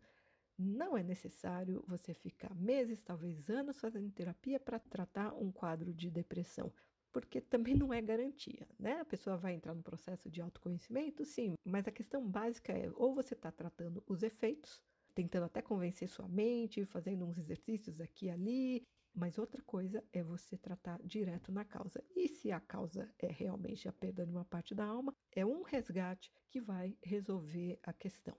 não 0.59 0.97
é 0.97 1.03
necessário 1.03 1.83
você 1.87 2.13
ficar 2.13 2.55
meses, 2.55 3.03
talvez 3.03 3.49
anos, 3.49 3.79
fazendo 3.79 4.11
terapia 4.11 4.61
para 4.61 4.79
tratar 4.79 5.35
um 5.35 5.51
quadro 5.51 5.95
de 5.95 6.11
depressão 6.11 6.73
porque 7.17 7.41
também 7.41 7.75
não 7.75 7.95
é 7.95 8.03
garantia, 8.03 8.69
né? 8.79 9.01
A 9.01 9.05
pessoa 9.07 9.39
vai 9.39 9.55
entrar 9.55 9.75
no 9.75 9.83
processo 9.83 10.29
de 10.29 10.43
autoconhecimento, 10.43 11.25
sim, 11.25 11.55
mas 11.65 11.89
a 11.89 11.91
questão 11.91 12.23
básica 12.29 12.75
é 12.75 12.91
ou 12.95 13.15
você 13.15 13.33
está 13.33 13.51
tratando 13.51 14.05
os 14.07 14.23
efeitos, 14.23 14.83
tentando 15.15 15.47
até 15.47 15.63
convencer 15.63 16.11
sua 16.11 16.29
mente, 16.29 16.85
fazendo 16.85 17.25
uns 17.25 17.39
exercícios 17.39 18.03
aqui 18.03 18.27
e 18.27 18.31
ali, 18.31 18.83
mas 19.15 19.39
outra 19.39 19.63
coisa 19.63 20.05
é 20.13 20.23
você 20.23 20.59
tratar 20.59 21.01
direto 21.03 21.51
na 21.51 21.65
causa. 21.65 22.05
E 22.15 22.29
se 22.29 22.53
a 22.53 22.61
causa 22.61 23.11
é 23.19 23.29
realmente 23.29 23.89
a 23.89 23.93
perda 23.95 24.27
de 24.27 24.31
uma 24.31 24.45
parte 24.45 24.75
da 24.75 24.85
alma, 24.85 25.15
é 25.33 25.47
um 25.47 25.63
resgate 25.63 26.31
que 26.51 26.61
vai 26.61 26.99
resolver 27.03 27.79
a 27.83 27.95
questão. 27.95 28.37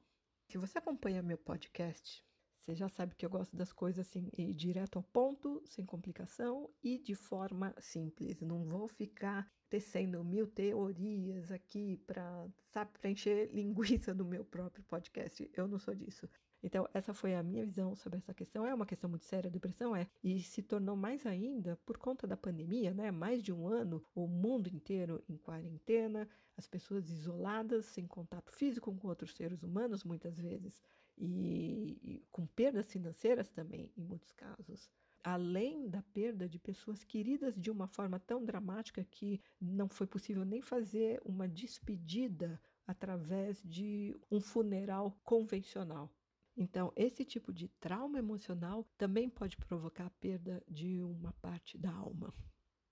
Se 0.52 0.60
você 0.60 0.78
acompanha 0.78 1.24
meu 1.24 1.40
podcast, 1.40 2.24
você 2.68 2.76
já 2.76 2.90
sabe 2.90 3.16
que 3.16 3.26
eu 3.26 3.30
gosto 3.30 3.56
das 3.56 3.72
coisas 3.72 4.06
assim, 4.06 4.30
ir 4.38 4.54
direto 4.54 4.98
ao 4.98 5.04
ponto, 5.04 5.64
sem 5.66 5.86
complicação 5.86 6.70
e 6.84 6.98
de 6.98 7.16
forma 7.16 7.74
simples. 7.80 8.42
Não 8.42 8.66
vou 8.66 8.90
ficar 8.90 9.50
tecendo 9.70 10.22
mil 10.22 10.46
teorias 10.46 11.50
aqui 11.50 11.96
para, 12.06 12.46
sabe, 12.68 12.92
preencher 13.00 13.50
linguiça 13.56 14.14
do 14.14 14.26
meu 14.26 14.44
próprio 14.44 14.84
podcast. 14.84 15.50
Eu 15.54 15.66
não 15.66 15.80
sou 15.80 15.96
disso. 15.96 16.28
Então, 16.62 16.86
essa 16.94 17.14
foi 17.14 17.36
a 17.36 17.42
minha 17.42 17.66
visão 17.66 17.96
sobre 17.96 18.18
essa 18.18 18.34
questão. 18.34 18.66
É 18.66 18.74
uma 18.74 18.86
questão 18.86 19.10
muito 19.10 19.24
séria, 19.24 19.48
a 19.48 19.52
depressão 19.52 19.96
é, 19.96 20.06
e 20.22 20.42
se 20.42 20.62
tornou 20.62 20.98
mais 20.98 21.26
ainda 21.26 21.80
por 21.86 21.98
conta 21.98 22.28
da 22.28 22.36
pandemia, 22.36 22.94
né? 22.94 23.12
Mais 23.12 23.42
de 23.42 23.54
um 23.54 23.66
ano, 23.66 24.04
o 24.14 24.28
mundo 24.28 24.68
inteiro 24.68 25.24
em 25.30 25.38
quarentena, 25.38 26.28
as 26.58 26.68
pessoas 26.68 27.10
isoladas, 27.10 27.86
sem 27.86 28.06
contato 28.06 28.52
físico 28.52 28.94
com 28.94 29.08
outros 29.08 29.34
seres 29.36 29.64
humanos, 29.64 30.04
muitas 30.04 30.38
vezes, 30.38 30.82
e, 31.18 32.00
e 32.04 32.26
com 32.32 32.46
perdas 32.46 32.92
financeiras 32.92 33.50
também, 33.50 33.92
em 33.98 34.04
muitos 34.04 34.32
casos 34.32 34.90
além 35.28 35.90
da 35.90 36.02
perda 36.02 36.48
de 36.48 36.58
pessoas 36.58 37.04
queridas 37.04 37.54
de 37.58 37.70
uma 37.70 37.86
forma 37.86 38.18
tão 38.18 38.46
dramática 38.46 39.04
que 39.04 39.42
não 39.60 39.90
foi 39.90 40.08
possível 40.08 40.46
nem 40.46 40.62
fazer 40.62 41.22
uma 41.26 41.50
despedida 41.50 42.62
através 42.88 43.62
de 43.62 44.16
um 44.32 44.40
funeral 44.40 45.20
convencional. 45.26 46.10
Então, 46.56 46.94
esse 46.96 47.26
tipo 47.26 47.52
de 47.52 47.68
trauma 47.68 48.18
emocional 48.18 48.86
também 48.98 49.30
pode 49.30 49.58
provocar 49.58 50.06
a 50.06 50.12
perda 50.12 50.64
de 50.66 51.04
uma 51.04 51.34
parte 51.34 51.78
da 51.78 51.92
alma, 51.92 52.34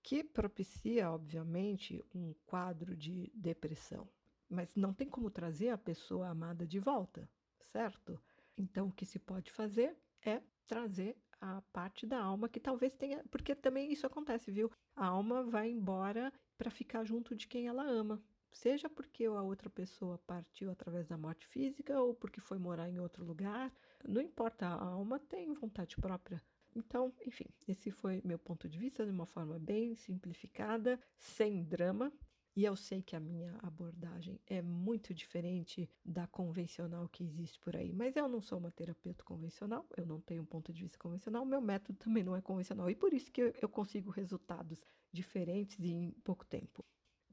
que 0.02 0.22
propicia, 0.22 1.10
obviamente, 1.10 2.04
um 2.14 2.34
quadro 2.44 2.94
de 2.94 3.32
depressão. 3.34 4.06
Mas 4.46 4.76
não 4.76 4.92
tem 4.92 5.08
como 5.08 5.30
trazer 5.30 5.70
a 5.70 5.78
pessoa 5.78 6.28
amada 6.28 6.66
de 6.66 6.78
volta, 6.78 7.28
certo? 7.66 8.20
Então, 8.56 8.88
o 8.88 8.92
que 8.92 9.04
se 9.04 9.18
pode 9.18 9.50
fazer 9.52 9.96
é 10.24 10.42
trazer 10.66 11.16
a 11.40 11.60
parte 11.72 12.06
da 12.06 12.18
alma 12.18 12.48
que 12.48 12.58
talvez 12.58 12.94
tenha, 12.94 13.22
porque 13.30 13.54
também 13.54 13.92
isso 13.92 14.06
acontece, 14.06 14.50
viu? 14.50 14.70
A 14.94 15.06
alma 15.06 15.42
vai 15.44 15.70
embora 15.70 16.32
para 16.56 16.70
ficar 16.70 17.04
junto 17.04 17.34
de 17.34 17.46
quem 17.46 17.68
ela 17.68 17.84
ama 17.84 18.22
seja 18.56 18.88
porque 18.88 19.24
a 19.24 19.42
outra 19.42 19.68
pessoa 19.68 20.18
partiu 20.26 20.70
através 20.70 21.08
da 21.08 21.18
morte 21.18 21.46
física 21.46 22.00
ou 22.00 22.14
porque 22.14 22.40
foi 22.40 22.58
morar 22.58 22.88
em 22.88 22.98
outro 22.98 23.24
lugar, 23.24 23.72
não 24.08 24.20
importa, 24.20 24.66
a 24.66 24.84
alma 24.84 25.18
tem 25.18 25.52
vontade 25.52 25.96
própria. 25.96 26.42
Então, 26.74 27.12
enfim, 27.24 27.46
esse 27.66 27.90
foi 27.90 28.20
meu 28.24 28.38
ponto 28.38 28.68
de 28.68 28.78
vista 28.78 29.04
de 29.04 29.10
uma 29.10 29.26
forma 29.26 29.58
bem 29.58 29.94
simplificada, 29.94 31.00
sem 31.16 31.64
drama. 31.64 32.12
E 32.56 32.64
eu 32.64 32.74
sei 32.74 33.02
que 33.02 33.14
a 33.14 33.20
minha 33.20 33.54
abordagem 33.62 34.40
é 34.46 34.62
muito 34.62 35.12
diferente 35.12 35.90
da 36.02 36.26
convencional 36.26 37.06
que 37.06 37.22
existe 37.22 37.60
por 37.60 37.76
aí, 37.76 37.92
mas 37.92 38.16
eu 38.16 38.26
não 38.26 38.40
sou 38.40 38.56
uma 38.56 38.70
terapeuta 38.70 39.22
convencional, 39.22 39.86
eu 39.94 40.06
não 40.06 40.22
tenho 40.22 40.42
um 40.42 40.46
ponto 40.46 40.72
de 40.72 40.82
vista 40.82 40.98
convencional, 40.98 41.44
meu 41.44 41.60
método 41.60 41.98
também 41.98 42.24
não 42.24 42.34
é 42.34 42.40
convencional, 42.40 42.88
e 42.88 42.96
por 42.96 43.12
isso 43.12 43.30
que 43.30 43.52
eu 43.60 43.68
consigo 43.68 44.10
resultados 44.10 44.86
diferentes 45.12 45.84
em 45.84 46.12
pouco 46.24 46.46
tempo. 46.46 46.82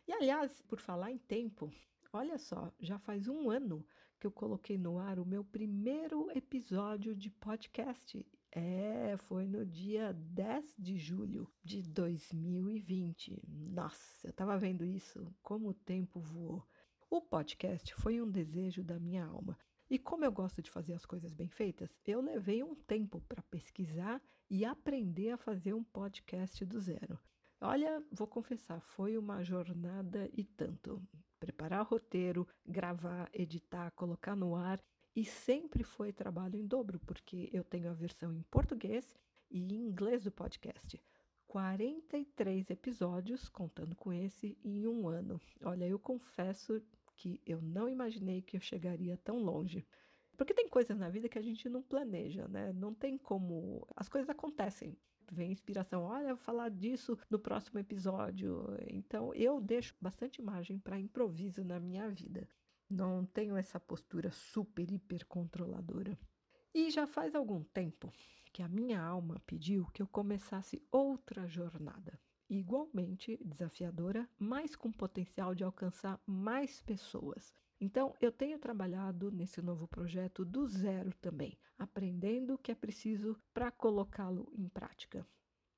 E 0.05 0.11
aliás, 0.11 0.61
por 0.63 0.81
falar 0.81 1.09
em 1.09 1.17
tempo, 1.17 1.71
olha 2.11 2.37
só, 2.37 2.69
já 2.81 2.99
faz 2.99 3.29
um 3.29 3.49
ano 3.49 3.85
que 4.19 4.27
eu 4.27 4.31
coloquei 4.31 4.77
no 4.77 4.99
ar 4.99 5.19
o 5.19 5.25
meu 5.25 5.45
primeiro 5.45 6.29
episódio 6.35 7.15
de 7.15 7.29
podcast. 7.29 8.25
É, 8.55 9.17
foi 9.17 9.47
no 9.47 9.65
dia 9.65 10.13
10 10.13 10.75
de 10.77 10.95
julho 10.95 11.51
de 11.63 11.81
2020. 11.81 13.41
Nossa, 13.47 14.27
eu 14.27 14.31
tava 14.31 14.55
vendo 14.59 14.85
isso, 14.85 15.33
como 15.41 15.69
o 15.69 15.73
tempo 15.73 16.19
voou. 16.19 16.63
O 17.09 17.19
podcast 17.19 17.95
foi 17.95 18.21
um 18.21 18.29
desejo 18.29 18.83
da 18.83 18.99
minha 18.99 19.25
alma. 19.25 19.57
E 19.89 19.97
como 19.97 20.23
eu 20.23 20.31
gosto 20.31 20.61
de 20.61 20.69
fazer 20.69 20.93
as 20.93 21.03
coisas 21.03 21.33
bem 21.33 21.49
feitas, 21.49 21.99
eu 22.05 22.21
levei 22.21 22.63
um 22.63 22.75
tempo 22.75 23.21
para 23.21 23.41
pesquisar 23.41 24.21
e 24.47 24.63
aprender 24.63 25.31
a 25.31 25.37
fazer 25.37 25.73
um 25.73 25.83
podcast 25.83 26.63
do 26.63 26.79
zero. 26.79 27.19
Olha, 27.59 28.03
vou 28.11 28.27
confessar, 28.27 28.79
foi 28.81 29.17
uma 29.17 29.43
jornada 29.43 30.29
e 30.31 30.43
tanto. 30.43 31.01
Preparar 31.39 31.87
roteiro, 31.87 32.47
gravar, 32.63 33.31
editar, 33.33 33.89
colocar 33.91 34.35
no 34.35 34.55
ar 34.55 34.79
e 35.15 35.23
sempre 35.23 35.83
foi 35.83 36.11
trabalho 36.11 36.55
em 36.55 36.65
dobro, 36.65 36.99
porque 36.99 37.49
eu 37.53 37.63
tenho 37.63 37.89
a 37.89 37.93
versão 37.93 38.33
em 38.33 38.41
português 38.43 39.15
e 39.49 39.59
em 39.59 39.87
inglês 39.87 40.23
do 40.23 40.31
podcast. 40.31 41.01
43 41.47 42.71
episódios, 42.71 43.47
contando 43.47 43.95
com 43.95 44.11
esse, 44.11 44.57
em 44.63 44.87
um 44.87 45.07
ano. 45.07 45.39
Olha, 45.63 45.85
eu 45.85 45.99
confesso 45.99 46.81
que 47.15 47.39
eu 47.45 47.61
não 47.61 47.87
imaginei 47.87 48.41
que 48.41 48.57
eu 48.57 48.61
chegaria 48.61 49.17
tão 49.17 49.37
longe. 49.37 49.85
Porque 50.35 50.53
tem 50.53 50.67
coisas 50.67 50.97
na 50.97 51.09
vida 51.09 51.29
que 51.29 51.37
a 51.37 51.43
gente 51.43 51.69
não 51.69 51.83
planeja, 51.83 52.47
né? 52.47 52.73
Não 52.73 52.91
tem 52.91 53.19
como. 53.19 53.87
As 53.95 54.09
coisas 54.09 54.29
acontecem 54.29 54.97
vem 55.31 55.51
inspiração, 55.51 56.03
olha, 56.03 56.35
vou 56.35 56.37
falar 56.37 56.69
disso 56.69 57.17
no 57.29 57.39
próximo 57.39 57.79
episódio. 57.79 58.65
Então 58.87 59.33
eu 59.33 59.59
deixo 59.61 59.95
bastante 59.99 60.41
margem 60.41 60.77
para 60.77 60.99
improviso 60.99 61.63
na 61.63 61.79
minha 61.79 62.09
vida. 62.09 62.47
Não 62.93 63.25
tenho 63.25 63.57
essa 63.57 63.79
postura 63.79 64.29
super 64.31 64.91
hiper 64.91 65.25
controladora. 65.25 66.15
E 66.71 66.91
já 66.91 67.07
faz 67.07 67.33
algum 67.33 67.63
tempo 67.63 68.13
que 68.53 68.61
a 68.61 68.67
minha 68.67 69.01
alma 69.01 69.41
pediu 69.47 69.87
que 69.87 69.99
eu 69.99 70.07
começasse 70.07 70.79
outra 70.91 71.47
jornada, 71.47 72.19
igualmente 72.47 73.39
desafiadora, 73.43 74.29
mas 74.37 74.75
com 74.75 74.91
potencial 74.91 75.55
de 75.55 75.63
alcançar 75.63 76.21
mais 76.23 76.81
pessoas. 76.81 77.51
Então, 77.81 78.13
eu 78.21 78.31
tenho 78.31 78.59
trabalhado 78.59 79.31
nesse 79.31 79.59
novo 79.59 79.87
projeto 79.87 80.45
do 80.45 80.67
zero 80.67 81.11
também, 81.15 81.57
aprendendo 81.79 82.53
o 82.53 82.57
que 82.59 82.71
é 82.71 82.75
preciso 82.75 83.35
para 83.55 83.71
colocá-lo 83.71 84.47
em 84.55 84.69
prática. 84.69 85.25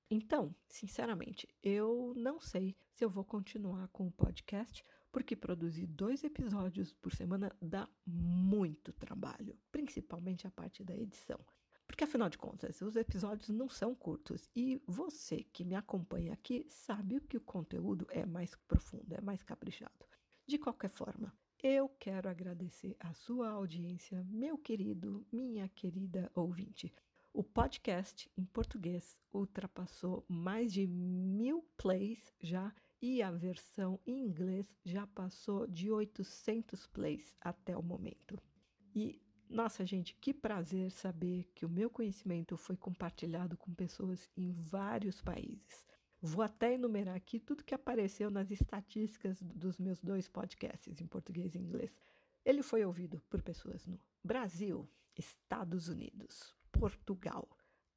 Então, 0.10 0.54
sinceramente, 0.67 1.47
eu 1.63 2.13
não 2.17 2.41
sei 2.41 2.75
se 2.91 3.06
eu 3.06 3.10
vou 3.10 3.23
continuar 3.23 3.88
com 3.88 4.06
o 4.06 4.12
podcast, 4.12 4.84
porque 5.15 5.34
produzir 5.34 5.88
dois 5.88 6.25
episódios 6.25 6.91
por 6.91 7.15
semana 7.15 7.56
dá 7.62 7.88
muito 8.06 8.91
trabalho, 8.91 9.58
principalmente 9.71 10.45
a 10.45 10.51
parte 10.51 10.84
da 10.84 10.93
edição. 10.93 11.39
Porque 11.88 12.04
afinal 12.04 12.28
de 12.28 12.38
contas, 12.38 12.82
os 12.82 12.97
episódios 12.97 13.47
não 13.47 13.69
são 13.69 13.95
curtos 13.95 14.45
e 14.54 14.82
você 14.86 15.45
que 15.54 15.63
me 15.63 15.73
acompanha 15.73 16.34
aqui 16.34 16.65
sabe 16.67 17.21
que 17.21 17.38
o 17.38 17.41
conteúdo 17.41 18.06
é 18.10 18.25
mais 18.25 18.58
profundo, 18.67 19.15
é 19.15 19.21
mais 19.21 19.41
caprichado. 19.41 20.06
De 20.45 20.58
qualquer 20.58 20.89
forma, 20.89 21.34
eu 21.63 21.88
quero 21.97 22.28
agradecer 22.28 22.97
a 22.99 23.13
sua 23.13 23.51
audiência, 23.51 24.21
meu 24.25 24.58
querido, 24.58 25.25
minha 25.32 25.69
querida 25.69 26.30
ouvinte. 26.36 26.93
O 27.32 27.41
podcast 27.41 28.30
em 28.38 28.43
português 28.43 29.17
ultrapassou 29.34 30.25
mais 30.28 30.73
de 30.73 30.86
mil 30.86 31.65
plays 31.78 32.34
já 32.41 32.75
e 33.01 33.21
a 33.21 33.31
versão 33.31 33.99
em 34.05 34.19
inglês 34.19 34.75
já 34.84 35.05
passou 35.08 35.67
de 35.67 35.91
800 35.91 36.88
plays 36.88 37.36
até 37.41 37.77
o 37.77 37.84
momento. 37.84 38.41
E 38.93 39.21
nossa, 39.49 39.86
gente, 39.86 40.15
que 40.15 40.34
prazer 40.34 40.91
saber 40.91 41.49
que 41.53 41.65
o 41.65 41.69
meu 41.69 41.89
conhecimento 41.89 42.58
foi 42.58 42.75
compartilhado 42.75 43.55
com 43.55 43.73
pessoas 43.73 44.27
em 44.36 44.51
vários 44.51 45.21
países. 45.21 45.86
Vou 46.21 46.43
até 46.43 46.73
enumerar 46.73 47.15
aqui 47.15 47.39
tudo 47.39 47.63
que 47.63 47.75
apareceu 47.75 48.31
nas 48.31 48.49
estatísticas 48.49 49.41
dos 49.41 49.77
meus 49.77 50.01
dois 50.01 50.27
podcasts, 50.27 50.99
em 50.99 51.05
português 51.05 51.53
e 51.53 51.60
inglês. 51.60 52.01
Ele 52.43 52.63
foi 52.63 52.84
ouvido 52.84 53.21
por 53.29 53.41
pessoas 53.43 53.86
no 53.86 53.99
Brasil, 54.23 54.89
Estados 55.15 55.88
Unidos, 55.88 56.55
Portugal, 56.71 57.47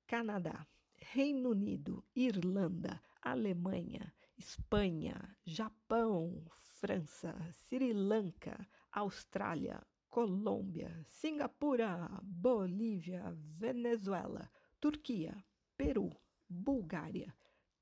Canadá, 0.06 0.66
Reino 0.96 1.50
Unido, 1.50 2.04
Irlanda, 2.14 3.00
Alemanha, 3.22 4.12
Espanha, 4.38 5.36
Japão, 5.44 6.44
França, 6.80 7.36
Sri 7.52 7.92
Lanka, 7.92 8.66
Austrália, 8.92 9.84
Colômbia, 10.08 11.02
Singapura, 11.04 12.08
Bolívia, 12.22 13.34
Venezuela, 13.36 14.50
Turquia, 14.80 15.44
Peru, 15.76 16.10
Bulgária, 16.48 17.34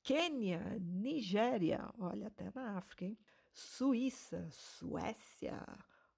Quênia, 0.03 0.79
Nigéria, 0.81 1.89
olha 1.99 2.29
até 2.29 2.51
na 2.55 2.79
África, 2.79 3.05
hein? 3.05 3.19
Suíça, 3.53 4.49
Suécia, 4.51 5.63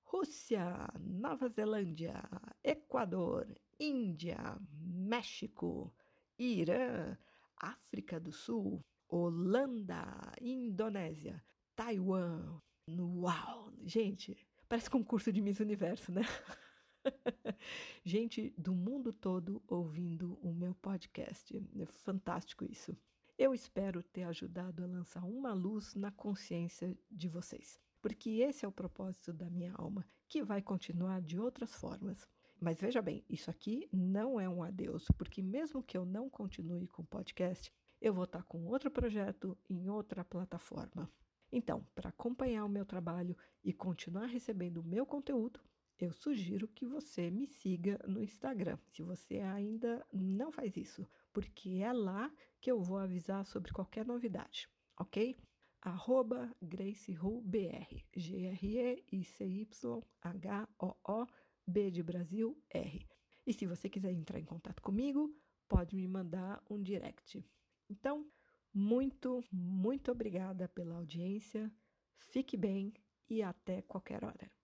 Rússia, 0.05 0.89
Nova 1.01 1.49
Zelândia, 1.49 2.23
Equador, 2.63 3.47
Índia, 3.79 4.59
México, 4.71 5.95
Irã, 6.39 7.17
África 7.57 8.19
do 8.19 8.33
Sul, 8.33 8.85
Holanda, 9.09 10.05
Indonésia, 10.41 11.43
Taiwan. 11.75 12.61
Uau! 12.91 13.73
Gente, 13.85 14.37
parece 14.69 14.91
concurso 14.91 15.33
de 15.33 15.41
Miss 15.41 15.61
Universo, 15.61 16.13
né? 16.13 16.23
Gente 18.05 18.53
do 18.59 18.75
mundo 18.75 19.13
todo 19.13 19.63
ouvindo 19.67 20.39
o 20.43 20.53
meu 20.53 20.75
podcast. 20.75 21.57
É 21.79 21.87
fantástico 21.87 22.65
isso. 22.65 22.95
Eu 23.39 23.55
espero 23.55 24.03
ter 24.03 24.25
ajudado 24.25 24.85
a 24.85 24.87
lançar 24.87 25.25
uma 25.25 25.55
luz 25.55 25.95
na 25.95 26.11
consciência 26.11 26.99
de 27.11 27.29
vocês, 27.29 27.79
porque 28.03 28.31
esse 28.41 28.65
é 28.65 28.69
o 28.69 28.73
propósito 28.73 29.33
da 29.33 29.49
minha 29.49 29.73
alma, 29.75 30.05
que 30.29 30.43
vai 30.43 30.61
continuar 30.61 31.23
de 31.23 31.39
outras 31.39 31.75
formas. 31.75 32.29
Mas 32.61 32.81
veja 32.81 33.01
bem, 33.01 33.25
isso 33.29 33.51
aqui 33.51 33.89
não 33.93 34.41
é 34.41 34.49
um 34.49 34.63
adeus, 34.63 35.07
porque 35.17 35.41
mesmo 35.41 35.83
que 35.83 35.97
eu 35.97 36.05
não 36.05 36.29
continue 36.29 36.89
com 36.89 37.03
o 37.03 37.07
podcast, 37.07 37.73
eu 38.01 38.13
vou 38.13 38.25
estar 38.25 38.43
com 38.45 38.67
outro 38.67 38.91
projeto 38.91 39.57
em 39.69 39.89
outra 39.89 40.25
plataforma. 40.25 41.11
Então, 41.51 41.87
para 41.95 42.11
acompanhar 42.11 42.65
o 42.65 42.69
meu 42.69 42.85
trabalho 42.85 43.37
e 43.65 43.73
continuar 43.73 44.27
recebendo 44.27 44.79
o 44.79 44.85
meu 44.85 45.07
conteúdo, 45.07 45.61
eu 45.99 46.13
sugiro 46.13 46.69
que 46.69 46.87
você 46.87 47.29
me 47.31 47.47
siga 47.47 47.99
no 48.07 48.23
Instagram, 48.23 48.79
se 48.87 49.03
você 49.03 49.41
ainda 49.41 50.07
não 50.13 50.53
faz 50.53 50.77
isso, 50.77 51.05
porque 51.33 51.81
é 51.83 51.93
lá 51.93 52.31
que 52.61 52.71
eu 52.71 52.81
vou 52.81 52.99
avisar 52.99 53.45
sobre 53.45 53.73
qualquer 53.73 54.07
novidade, 54.07 54.69
ok? 54.97 55.37
Arroba 55.81 56.55
GraceHoobr, 56.63 58.05
G-R-E-I-C-Y-H-O-O, 58.15 59.07
B 61.67 61.91
de 61.91 62.03
Brasil, 62.03 62.57
R. 62.71 63.07
E 63.47 63.53
se 63.53 63.67
você 63.67 63.89
quiser 63.89 64.13
entrar 64.13 64.39
em 64.39 64.45
contato 64.45 64.81
comigo, 64.83 65.35
pode 65.67 65.97
me 65.97 66.07
mandar 66.07 66.63
um 66.71 66.81
direct. 66.81 67.45
Então, 67.89 68.27
muito, 68.73 69.43
muito 69.51 70.11
obrigada 70.13 70.69
pela 70.69 70.97
audiência, 70.97 71.73
fique 72.19 72.57
bem 72.57 72.93
e 73.29 73.43
até 73.43 73.83
qualquer 73.83 74.25
hora. 74.25 74.58